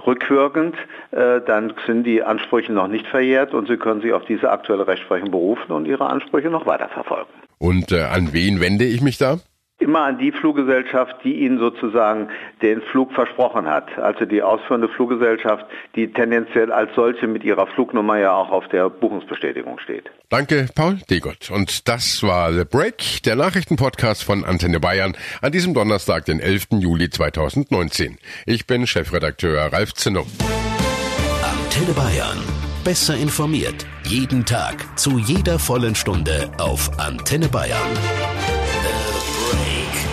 rückwirkend, 0.05 0.75
äh, 1.09 1.41
dann 1.41 1.73
sind 1.87 2.03
die 2.03 2.21
Ansprüche 2.21 2.71
noch 2.71 2.87
nicht 2.87 3.07
verjährt 3.07 3.55
und 3.55 3.67
Sie 3.67 3.77
können 3.77 4.01
sich 4.01 4.13
auf 4.13 4.25
diese 4.25 4.51
aktuelle 4.51 4.85
Rechtsprechung 4.85 5.31
berufen 5.31 5.71
und 5.71 5.87
Ihre 5.87 6.05
Ansprüche 6.05 6.51
noch 6.51 6.67
weiterverfolgen. 6.67 7.33
Und 7.57 7.91
äh, 7.91 8.03
an 8.03 8.31
wen 8.31 8.61
wende 8.61 8.85
ich 8.85 9.01
mich 9.01 9.17
da? 9.17 9.39
Immer 9.87 10.03
an 10.03 10.17
die 10.17 10.33
Fluggesellschaft, 10.33 11.15
die 11.23 11.45
Ihnen 11.45 11.59
sozusagen 11.59 12.27
den 12.61 12.81
Flug 12.81 13.13
versprochen 13.13 13.67
hat. 13.67 13.97
Also 13.97 14.25
die 14.25 14.41
ausführende 14.41 14.89
Fluggesellschaft, 14.89 15.65
die 15.95 16.11
tendenziell 16.11 16.73
als 16.73 16.93
solche 16.93 17.25
mit 17.25 17.45
ihrer 17.45 17.67
Flugnummer 17.67 18.17
ja 18.17 18.33
auch 18.33 18.49
auf 18.49 18.67
der 18.67 18.89
Buchungsbestätigung 18.89 19.79
steht. 19.79 20.11
Danke, 20.27 20.65
Paul 20.75 20.97
Degott. 21.09 21.49
Und 21.51 21.87
das 21.87 22.21
war 22.21 22.51
The 22.51 22.65
Break, 22.65 23.23
der 23.23 23.37
Nachrichtenpodcast 23.37 24.25
von 24.25 24.43
Antenne 24.43 24.81
Bayern 24.81 25.15
an 25.41 25.53
diesem 25.53 25.73
Donnerstag, 25.73 26.25
den 26.25 26.41
11. 26.41 26.67
Juli 26.71 27.09
2019. 27.09 28.17
Ich 28.45 28.67
bin 28.67 28.87
Chefredakteur 28.87 29.71
Ralf 29.71 29.93
Zinno. 29.93 30.25
Antenne 31.41 31.93
Bayern. 31.93 32.39
Besser 32.83 33.15
informiert. 33.15 33.85
Jeden 34.03 34.43
Tag. 34.43 34.85
Zu 34.99 35.17
jeder 35.17 35.57
vollen 35.57 35.95
Stunde 35.95 36.51
auf 36.57 36.99
Antenne 36.99 37.47
Bayern. 37.47 38.36